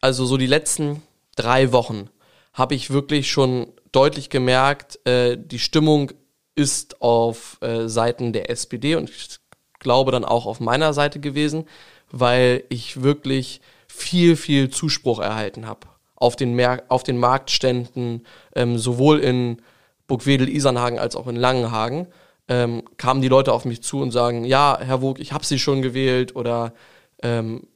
also 0.00 0.24
so 0.26 0.36
die 0.36 0.46
letzten 0.46 1.02
drei 1.34 1.72
Wochen, 1.72 2.08
habe 2.52 2.76
ich 2.76 2.90
wirklich 2.90 3.28
schon 3.28 3.72
deutlich 3.90 4.30
gemerkt, 4.30 5.04
äh, 5.08 5.36
die 5.36 5.58
Stimmung 5.58 6.12
ist 6.54 7.02
auf 7.02 7.58
äh, 7.62 7.88
Seiten 7.88 8.32
der 8.32 8.48
SPD 8.48 8.94
und 8.94 9.10
ich 9.10 9.40
glaube 9.80 10.12
dann 10.12 10.24
auch 10.24 10.46
auf 10.46 10.60
meiner 10.60 10.92
Seite 10.92 11.18
gewesen, 11.18 11.66
weil 12.12 12.62
ich 12.68 13.02
wirklich 13.02 13.60
viel, 13.88 14.36
viel 14.36 14.70
Zuspruch 14.70 15.18
erhalten 15.18 15.66
habe 15.66 15.88
auf 16.14 16.36
den, 16.36 16.56
auf 16.86 17.02
den 17.02 17.18
Marktständen, 17.18 18.24
ähm, 18.54 18.78
sowohl 18.78 19.18
in 19.18 19.62
Burgwedel, 20.06 20.48
Isernhagen 20.48 21.00
als 21.00 21.16
auch 21.16 21.26
in 21.26 21.34
Langenhagen 21.34 22.06
ähm, 22.50 22.82
kamen 22.96 23.22
die 23.22 23.28
Leute 23.28 23.52
auf 23.52 23.64
mich 23.64 23.82
zu 23.82 24.00
und 24.00 24.10
sagen, 24.10 24.44
ja, 24.44 24.76
Herr 24.78 25.00
Wog, 25.00 25.20
ich 25.20 25.32
habe 25.32 25.46
Sie 25.46 25.58
schon 25.58 25.82
gewählt 25.82 26.34
oder 26.34 26.74
ähm, 27.22 27.68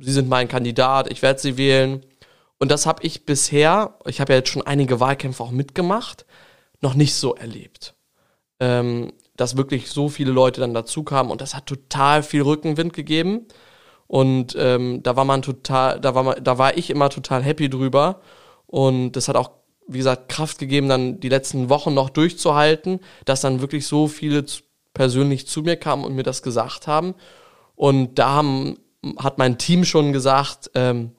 Sie 0.00 0.12
sind 0.12 0.28
mein 0.28 0.46
Kandidat, 0.46 1.10
ich 1.10 1.20
werde 1.20 1.40
Sie 1.40 1.56
wählen. 1.56 2.06
Und 2.60 2.70
das 2.70 2.86
habe 2.86 3.02
ich 3.04 3.26
bisher, 3.26 3.98
ich 4.06 4.20
habe 4.20 4.32
ja 4.32 4.38
jetzt 4.38 4.50
schon 4.50 4.62
einige 4.62 5.00
Wahlkämpfe 5.00 5.42
auch 5.42 5.50
mitgemacht, 5.50 6.26
noch 6.80 6.94
nicht 6.94 7.14
so 7.14 7.34
erlebt. 7.34 7.94
Ähm, 8.60 9.12
dass 9.36 9.56
wirklich 9.56 9.90
so 9.90 10.08
viele 10.08 10.30
Leute 10.30 10.60
dann 10.60 10.74
dazu 10.74 11.02
kamen 11.02 11.30
und 11.30 11.40
das 11.40 11.54
hat 11.54 11.66
total 11.66 12.22
viel 12.22 12.42
Rückenwind 12.42 12.92
gegeben. 12.92 13.46
Und 14.06 14.56
ähm, 14.58 15.02
da 15.02 15.16
war 15.16 15.24
man 15.24 15.42
total, 15.42 16.00
da 16.00 16.14
war 16.14 16.22
man, 16.22 16.42
da 16.42 16.58
war 16.58 16.76
ich 16.76 16.90
immer 16.90 17.10
total 17.10 17.42
happy 17.42 17.68
drüber. 17.68 18.20
Und 18.66 19.12
das 19.12 19.28
hat 19.28 19.36
auch 19.36 19.50
wie 19.88 19.98
gesagt, 19.98 20.28
Kraft 20.28 20.58
gegeben, 20.58 20.88
dann 20.88 21.18
die 21.18 21.30
letzten 21.30 21.70
Wochen 21.70 21.94
noch 21.94 22.10
durchzuhalten, 22.10 23.00
dass 23.24 23.40
dann 23.40 23.60
wirklich 23.60 23.86
so 23.86 24.06
viele 24.06 24.44
persönlich 24.92 25.46
zu 25.46 25.62
mir 25.62 25.76
kamen 25.76 26.04
und 26.04 26.14
mir 26.14 26.22
das 26.22 26.42
gesagt 26.42 26.86
haben. 26.86 27.14
Und 27.74 28.18
da 28.18 28.30
haben, 28.30 28.78
hat 29.18 29.38
mein 29.38 29.58
Team 29.58 29.84
schon 29.84 30.12
gesagt, 30.12 30.70
ähm, 30.74 31.12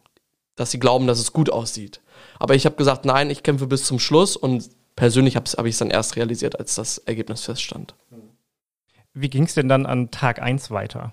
dass 0.56 0.72
sie 0.72 0.80
glauben, 0.80 1.08
dass 1.08 1.20
es 1.20 1.34
gut 1.34 1.50
aussieht. 1.50 2.02
Aber 2.38 2.54
ich 2.54 2.66
habe 2.66 2.76
gesagt, 2.76 3.06
nein, 3.06 3.30
ich 3.30 3.44
kämpfe 3.44 3.66
bis 3.66 3.86
zum 3.86 3.98
Schluss 3.98 4.36
und 4.38 4.70
persönlich 4.96 5.36
habe 5.36 5.50
hab 5.50 5.66
ich 5.66 5.74
es 5.76 5.80
dann 5.80 5.90
erst 5.90 6.16
realisiert, 6.16 6.60
als 6.60 6.76
das 6.76 7.00
Ergebnis 7.00 7.46
feststand. 7.46 7.96
Wie 9.14 9.30
ging 9.30 9.44
es 9.44 9.56
denn 9.56 9.68
dann 9.68 9.86
an 9.86 10.12
Tag 10.12 10.42
1 10.42 10.70
weiter? 10.70 11.12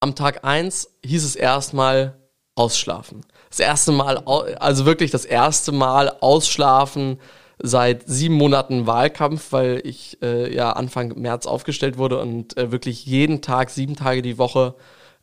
Am 0.00 0.14
Tag 0.14 0.44
1 0.44 0.90
hieß 1.04 1.24
es 1.24 1.36
erstmal 1.36 2.18
ausschlafen 2.54 3.24
das 3.52 3.60
erste 3.60 3.92
Mal, 3.92 4.16
also 4.60 4.86
wirklich 4.86 5.10
das 5.10 5.26
erste 5.26 5.72
Mal 5.72 6.08
ausschlafen 6.20 7.18
seit 7.58 8.08
sieben 8.08 8.34
Monaten 8.34 8.86
Wahlkampf, 8.86 9.52
weil 9.52 9.82
ich 9.84 10.16
äh, 10.22 10.52
ja 10.54 10.72
Anfang 10.72 11.20
März 11.20 11.46
aufgestellt 11.46 11.98
wurde 11.98 12.18
und 12.18 12.56
äh, 12.56 12.72
wirklich 12.72 13.04
jeden 13.04 13.42
Tag, 13.42 13.68
sieben 13.68 13.94
Tage 13.94 14.22
die 14.22 14.38
Woche 14.38 14.74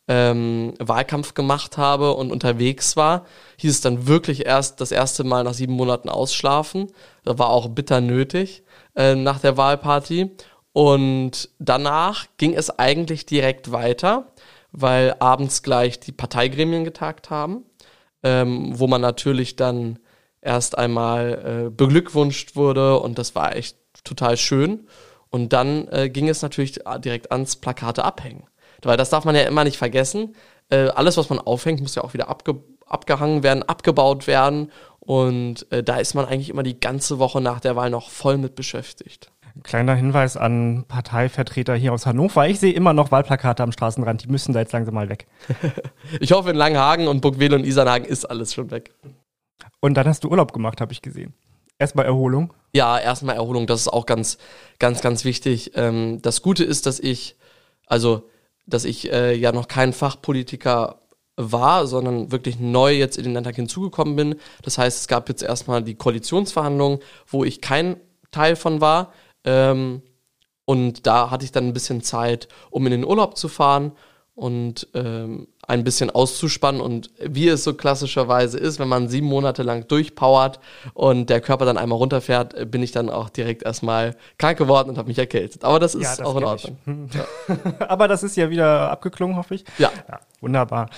ähm, 0.07 0.75
Wahlkampf 0.77 1.33
gemacht 1.33 1.77
habe 1.77 2.13
und 2.13 2.31
unterwegs 2.31 2.95
war, 2.95 3.25
hieß 3.57 3.71
es 3.71 3.81
dann 3.81 4.05
wirklich 4.05 4.45
erst 4.45 4.79
das 4.79 4.91
erste 4.91 5.23
Mal 5.23 5.43
nach 5.43 5.55
sieben 5.55 5.73
Monaten 5.73 6.07
ausschlafen. 6.07 6.91
Das 7.23 7.39
war 7.39 7.49
auch 7.49 7.69
bitter 7.69 7.99
nötig 7.99 8.61
äh, 8.95 9.15
nach 9.15 9.39
der 9.39 9.57
Wahlparty. 9.57 10.29
Und 10.71 11.49
danach 11.57 12.27
ging 12.37 12.53
es 12.53 12.69
eigentlich 12.77 13.25
direkt 13.25 13.71
weiter, 13.71 14.27
weil 14.71 15.15
abends 15.19 15.63
gleich 15.63 15.99
die 15.99 16.11
Parteigremien 16.11 16.83
getagt 16.83 17.31
haben 17.31 17.65
ähm, 18.23 18.77
wo 18.77 18.87
man 18.87 19.01
natürlich 19.01 19.55
dann 19.55 19.99
erst 20.41 20.77
einmal 20.77 21.65
äh, 21.67 21.69
beglückwünscht 21.69 22.55
wurde 22.55 22.99
und 22.99 23.17
das 23.17 23.35
war 23.35 23.55
echt 23.55 23.77
total 24.03 24.37
schön. 24.37 24.87
Und 25.29 25.53
dann 25.53 25.87
äh, 25.89 26.09
ging 26.09 26.27
es 26.27 26.41
natürlich 26.41 26.79
direkt 26.99 27.31
ans 27.31 27.55
Plakate 27.55 28.03
abhängen. 28.03 28.47
Weil 28.81 28.97
das 28.97 29.09
darf 29.09 29.25
man 29.25 29.35
ja 29.35 29.43
immer 29.43 29.63
nicht 29.63 29.77
vergessen. 29.77 30.35
Äh, 30.69 30.87
alles, 30.87 31.17
was 31.17 31.29
man 31.29 31.39
aufhängt, 31.39 31.81
muss 31.81 31.95
ja 31.95 32.03
auch 32.03 32.13
wieder 32.13 32.29
abge 32.29 32.55
abgehangen 32.85 33.43
werden, 33.43 33.61
abgebaut 33.61 34.25
werden. 34.25 34.71
Und 34.99 35.71
äh, 35.71 35.83
da 35.83 35.97
ist 35.97 36.15
man 36.15 36.25
eigentlich 36.25 36.49
immer 36.49 36.63
die 36.63 36.79
ganze 36.79 37.19
Woche 37.19 37.39
nach 37.39 37.59
der 37.59 37.75
Wahl 37.75 37.91
noch 37.91 38.09
voll 38.09 38.39
mit 38.39 38.55
beschäftigt. 38.55 39.31
Kleiner 39.63 39.95
Hinweis 39.95 40.37
an 40.37 40.85
Parteivertreter 40.87 41.75
hier 41.75 41.93
aus 41.93 42.05
Hannover. 42.05 42.47
Ich 42.47 42.59
sehe 42.59 42.73
immer 42.73 42.93
noch 42.93 43.11
Wahlplakate 43.11 43.63
am 43.63 43.71
Straßenrand. 43.71 44.23
Die 44.23 44.27
müssen 44.27 44.53
da 44.53 44.59
jetzt 44.59 44.73
langsam 44.73 44.95
mal 44.95 45.09
weg. 45.09 45.27
ich 46.19 46.31
hoffe, 46.31 46.51
in 46.51 46.55
Langhagen 46.55 47.07
und 47.07 47.21
Burgwedel 47.21 47.59
und 47.59 47.65
Isernhagen 47.65 48.07
ist 48.07 48.25
alles 48.25 48.53
schon 48.53 48.71
weg. 48.71 48.93
Und 49.79 49.95
dann 49.95 50.07
hast 50.07 50.23
du 50.23 50.29
Urlaub 50.29 50.53
gemacht, 50.53 50.81
habe 50.81 50.91
ich 50.91 51.01
gesehen. 51.01 51.33
Erstmal 51.77 52.05
Erholung. 52.05 52.53
Ja, 52.73 52.99
erstmal 52.99 53.35
Erholung. 53.35 53.65
Das 53.65 53.81
ist 53.81 53.87
auch 53.87 54.05
ganz, 54.05 54.37
ganz, 54.79 55.01
ganz 55.01 55.23
wichtig. 55.23 55.71
Ähm, 55.75 56.21
das 56.21 56.41
Gute 56.41 56.63
ist, 56.63 56.85
dass 56.85 56.99
ich, 56.99 57.37
also, 57.87 58.29
dass 58.67 58.85
ich 58.85 59.11
äh, 59.11 59.33
ja 59.35 59.51
noch 59.51 59.67
kein 59.67 59.93
Fachpolitiker 59.93 60.99
war, 61.37 61.87
sondern 61.87 62.31
wirklich 62.33 62.59
neu 62.59 62.93
jetzt 62.93 63.17
in 63.17 63.23
den 63.23 63.33
Landtag 63.33 63.55
hinzugekommen 63.55 64.15
bin. 64.17 64.35
Das 64.61 64.77
heißt, 64.77 64.99
es 64.99 65.07
gab 65.07 65.29
jetzt 65.29 65.41
erstmal 65.41 65.81
die 65.81 65.95
Koalitionsverhandlungen, 65.95 66.99
wo 67.27 67.45
ich 67.45 67.61
kein 67.61 67.95
Teil 68.31 68.57
von 68.57 68.81
war. 68.81 69.13
Ähm, 69.43 70.01
und 70.65 71.07
da 71.07 71.31
hatte 71.31 71.45
ich 71.45 71.51
dann 71.51 71.65
ein 71.65 71.73
bisschen 71.73 72.01
Zeit, 72.03 72.47
um 72.69 72.85
in 72.85 72.91
den 72.91 73.05
Urlaub 73.05 73.37
zu 73.37 73.47
fahren 73.47 73.93
und 74.39 74.87
ähm, 74.93 75.47
ein 75.67 75.83
bisschen 75.83 76.09
auszuspannen. 76.09 76.79
Und 76.79 77.11
wie 77.19 77.47
es 77.47 77.63
so 77.63 77.73
klassischerweise 77.73 78.57
ist, 78.57 78.79
wenn 78.79 78.87
man 78.87 79.09
sieben 79.09 79.27
Monate 79.27 79.63
lang 79.63 79.87
durchpowert 79.87 80.59
und 80.93 81.29
der 81.29 81.41
Körper 81.41 81.65
dann 81.65 81.77
einmal 81.77 81.97
runterfährt, 81.97 82.53
äh, 82.53 82.65
bin 82.65 82.81
ich 82.81 82.91
dann 82.91 83.09
auch 83.09 83.29
direkt 83.29 83.63
erstmal 83.63 84.15
krank 84.37 84.57
geworden 84.57 84.89
und 84.89 84.97
habe 84.97 85.09
mich 85.09 85.19
erkältet. 85.19 85.65
Aber 85.65 85.79
das 85.79 85.93
ist 85.93 86.03
ja, 86.03 86.15
das 86.15 86.25
auch 86.25 86.37
in 86.37 86.43
Ordnung. 86.45 87.09
Ja. 87.13 87.25
Aber 87.87 88.07
das 88.07 88.23
ist 88.23 88.37
ja 88.37 88.49
wieder 88.49 88.89
abgeklungen, 88.91 89.35
hoffe 89.35 89.55
ich. 89.55 89.65
Ja. 89.77 89.91
ja 90.07 90.19
wunderbar. 90.39 90.89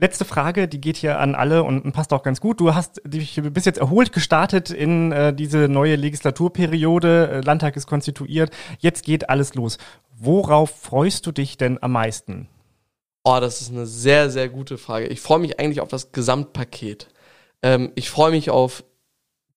Letzte 0.00 0.24
Frage, 0.24 0.66
die 0.66 0.80
geht 0.80 0.96
hier 0.96 1.20
an 1.20 1.34
alle 1.34 1.62
und 1.62 1.92
passt 1.92 2.14
auch 2.14 2.22
ganz 2.22 2.40
gut. 2.40 2.58
Du 2.58 2.74
hast 2.74 3.02
dich 3.04 3.38
bis 3.52 3.66
jetzt 3.66 3.78
erholt 3.78 4.12
gestartet 4.12 4.70
in 4.70 5.12
äh, 5.12 5.34
diese 5.34 5.68
neue 5.68 5.94
Legislaturperiode. 5.96 7.28
Äh, 7.30 7.40
Landtag 7.42 7.76
ist 7.76 7.86
konstituiert. 7.86 8.50
Jetzt 8.78 9.04
geht 9.04 9.28
alles 9.28 9.54
los. 9.54 9.76
Worauf 10.16 10.70
freust 10.70 11.26
du 11.26 11.32
dich 11.32 11.58
denn 11.58 11.82
am 11.82 11.92
meisten? 11.92 12.48
Oh, 13.24 13.36
das 13.42 13.60
ist 13.60 13.72
eine 13.72 13.84
sehr, 13.84 14.30
sehr 14.30 14.48
gute 14.48 14.78
Frage. 14.78 15.06
Ich 15.08 15.20
freue 15.20 15.38
mich 15.38 15.60
eigentlich 15.60 15.82
auf 15.82 15.88
das 15.88 16.12
Gesamtpaket. 16.12 17.08
Ähm, 17.62 17.92
ich 17.94 18.08
freue 18.08 18.30
mich 18.30 18.48
auf 18.48 18.84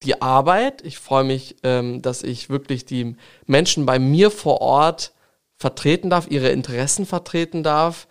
die 0.03 0.21
Arbeit. 0.21 0.81
Ich 0.81 0.97
freue 0.97 1.23
mich, 1.23 1.55
ähm, 1.63 2.01
dass 2.01 2.21
ich 2.21 2.49
wirklich 2.49 2.83
die 2.83 3.15
Menschen 3.45 3.85
bei 3.85 3.97
mir 3.97 4.29
vor 4.29 4.59
Ort 4.59 5.13
vertreten 5.55 6.09
darf, 6.09 6.27
ihre 6.29 6.49
Interessen 6.49 7.05
vertreten 7.05 7.63
darf. 7.63 8.09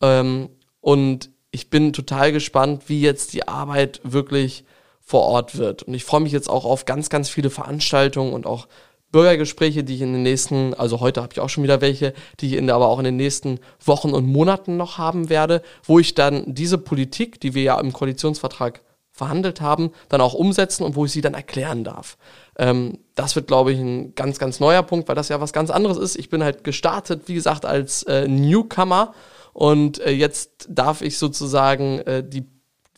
Ähm, 0.00 0.48
und 0.80 1.33
ich 1.54 1.70
bin 1.70 1.92
total 1.92 2.32
gespannt, 2.32 2.82
wie 2.88 3.00
jetzt 3.00 3.32
die 3.32 3.46
Arbeit 3.46 4.00
wirklich 4.02 4.64
vor 5.00 5.22
Ort 5.22 5.56
wird. 5.56 5.84
Und 5.84 5.94
ich 5.94 6.04
freue 6.04 6.20
mich 6.20 6.32
jetzt 6.32 6.50
auch 6.50 6.64
auf 6.64 6.84
ganz, 6.84 7.10
ganz 7.10 7.28
viele 7.28 7.48
Veranstaltungen 7.48 8.32
und 8.32 8.44
auch 8.44 8.66
Bürgergespräche, 9.12 9.84
die 9.84 9.94
ich 9.94 10.00
in 10.00 10.12
den 10.12 10.24
nächsten, 10.24 10.74
also 10.74 10.98
heute 10.98 11.22
habe 11.22 11.32
ich 11.32 11.38
auch 11.38 11.48
schon 11.48 11.62
wieder 11.62 11.80
welche, 11.80 12.12
die 12.40 12.48
ich 12.48 12.52
in, 12.54 12.68
aber 12.70 12.88
auch 12.88 12.98
in 12.98 13.04
den 13.04 13.16
nächsten 13.16 13.60
Wochen 13.84 14.10
und 14.10 14.26
Monaten 14.26 14.76
noch 14.76 14.98
haben 14.98 15.28
werde, 15.28 15.62
wo 15.84 16.00
ich 16.00 16.16
dann 16.16 16.42
diese 16.52 16.76
Politik, 16.76 17.40
die 17.40 17.54
wir 17.54 17.62
ja 17.62 17.78
im 17.78 17.92
Koalitionsvertrag 17.92 18.80
verhandelt 19.12 19.60
haben, 19.60 19.92
dann 20.08 20.20
auch 20.20 20.34
umsetzen 20.34 20.82
und 20.82 20.96
wo 20.96 21.04
ich 21.04 21.12
sie 21.12 21.20
dann 21.20 21.34
erklären 21.34 21.84
darf. 21.84 22.16
Ähm, 22.58 22.98
das 23.14 23.36
wird, 23.36 23.46
glaube 23.46 23.72
ich, 23.72 23.78
ein 23.78 24.16
ganz, 24.16 24.40
ganz 24.40 24.58
neuer 24.58 24.82
Punkt, 24.82 25.06
weil 25.06 25.14
das 25.14 25.28
ja 25.28 25.40
was 25.40 25.52
ganz 25.52 25.70
anderes 25.70 25.98
ist. 25.98 26.16
Ich 26.16 26.30
bin 26.30 26.42
halt 26.42 26.64
gestartet, 26.64 27.28
wie 27.28 27.34
gesagt, 27.34 27.64
als 27.64 28.02
äh, 28.02 28.26
Newcomer 28.26 29.14
und 29.54 30.00
äh, 30.00 30.10
jetzt 30.10 30.66
darf 30.68 31.00
ich 31.00 31.16
sozusagen 31.16 32.00
äh, 32.00 32.28
die, 32.28 32.44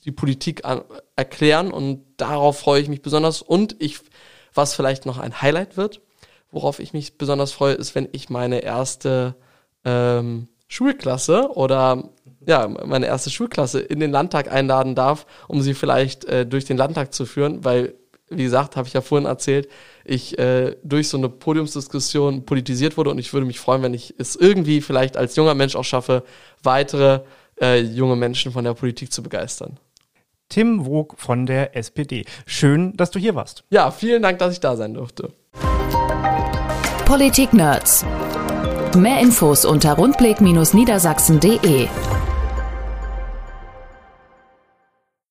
die 0.05 0.11
Politik 0.11 0.65
an, 0.65 0.81
erklären 1.15 1.71
und 1.71 2.03
darauf 2.17 2.59
freue 2.59 2.81
ich 2.81 2.89
mich 2.89 3.03
besonders. 3.03 3.43
Und 3.43 3.77
ich, 3.79 4.01
was 4.55 4.75
vielleicht 4.75 5.05
noch 5.05 5.19
ein 5.19 5.43
Highlight 5.43 5.77
wird, 5.77 6.01
worauf 6.51 6.81
ich 6.81 6.95
mich 6.95 7.19
besonders 7.19 7.53
freue, 7.53 7.75
ist, 7.75 7.95
wenn 7.95 8.09
ich 8.13 8.31
meine 8.31 8.61
erste 8.61 9.37
ähm, 9.85 10.49
Schulklasse 10.67 11.51
oder 11.55 12.09
ja, 12.47 12.67
meine 12.69 13.07
erste 13.07 13.29
Schulklasse 13.29 13.81
in 13.81 14.01
den 14.01 14.11
Landtag 14.11 14.51
einladen 14.51 14.95
darf, 14.95 15.27
um 15.49 15.61
sie 15.61 15.75
vielleicht 15.75 16.25
äh, 16.25 16.47
durch 16.47 16.65
den 16.65 16.79
Landtag 16.79 17.13
zu 17.13 17.27
führen, 17.27 17.65
weil, 17.65 17.95
wie 18.29 18.43
gesagt, 18.43 18.77
habe 18.77 18.89
ich 18.89 18.95
ja 18.95 19.01
vorhin 19.01 19.27
erzählt, 19.27 19.69
ich 20.05 20.39
äh, 20.39 20.77
durch 20.83 21.09
so 21.09 21.17
eine 21.17 21.29
Podiumsdiskussion 21.29 22.45
politisiert 22.45 22.97
wurde 22.97 23.11
und 23.11 23.19
ich 23.19 23.33
würde 23.33 23.47
mich 23.47 23.61
freuen, 23.61 23.83
wenn 23.83 23.95
ich 23.95 24.15
es 24.19 24.37
irgendwie 24.37 24.81
vielleicht 24.81 25.17
als 25.17 25.37
junger 25.37 25.55
Mensch 25.55 25.77
auch 25.77 25.85
schaffe, 25.85 26.25
weitere 26.63 27.21
äh, 27.61 27.81
junge 27.81 28.17
Menschen 28.17 28.53
von 28.53 28.65
der 28.65 28.75
Politik 28.75 29.13
zu 29.13 29.23
begeistern. 29.23 29.79
Tim 30.49 30.87
Wog 30.87 31.15
von 31.19 31.47
der 31.47 31.77
SPD. 31.77 32.25
Schön, 32.47 32.97
dass 32.97 33.11
du 33.11 33.19
hier 33.19 33.35
warst. 33.35 33.65
Ja, 33.71 33.91
vielen 33.91 34.23
Dank, 34.23 34.39
dass 34.39 34.53
ich 34.53 34.61
da 34.61 34.77
sein 34.77 34.95
durfte. 34.95 35.33
Politik 37.05 37.53
Nerds. 37.53 38.05
Mehr 38.97 39.21
Infos 39.21 39.65
unter 39.65 39.95
rundblick-niedersachsen.de. 39.95 41.89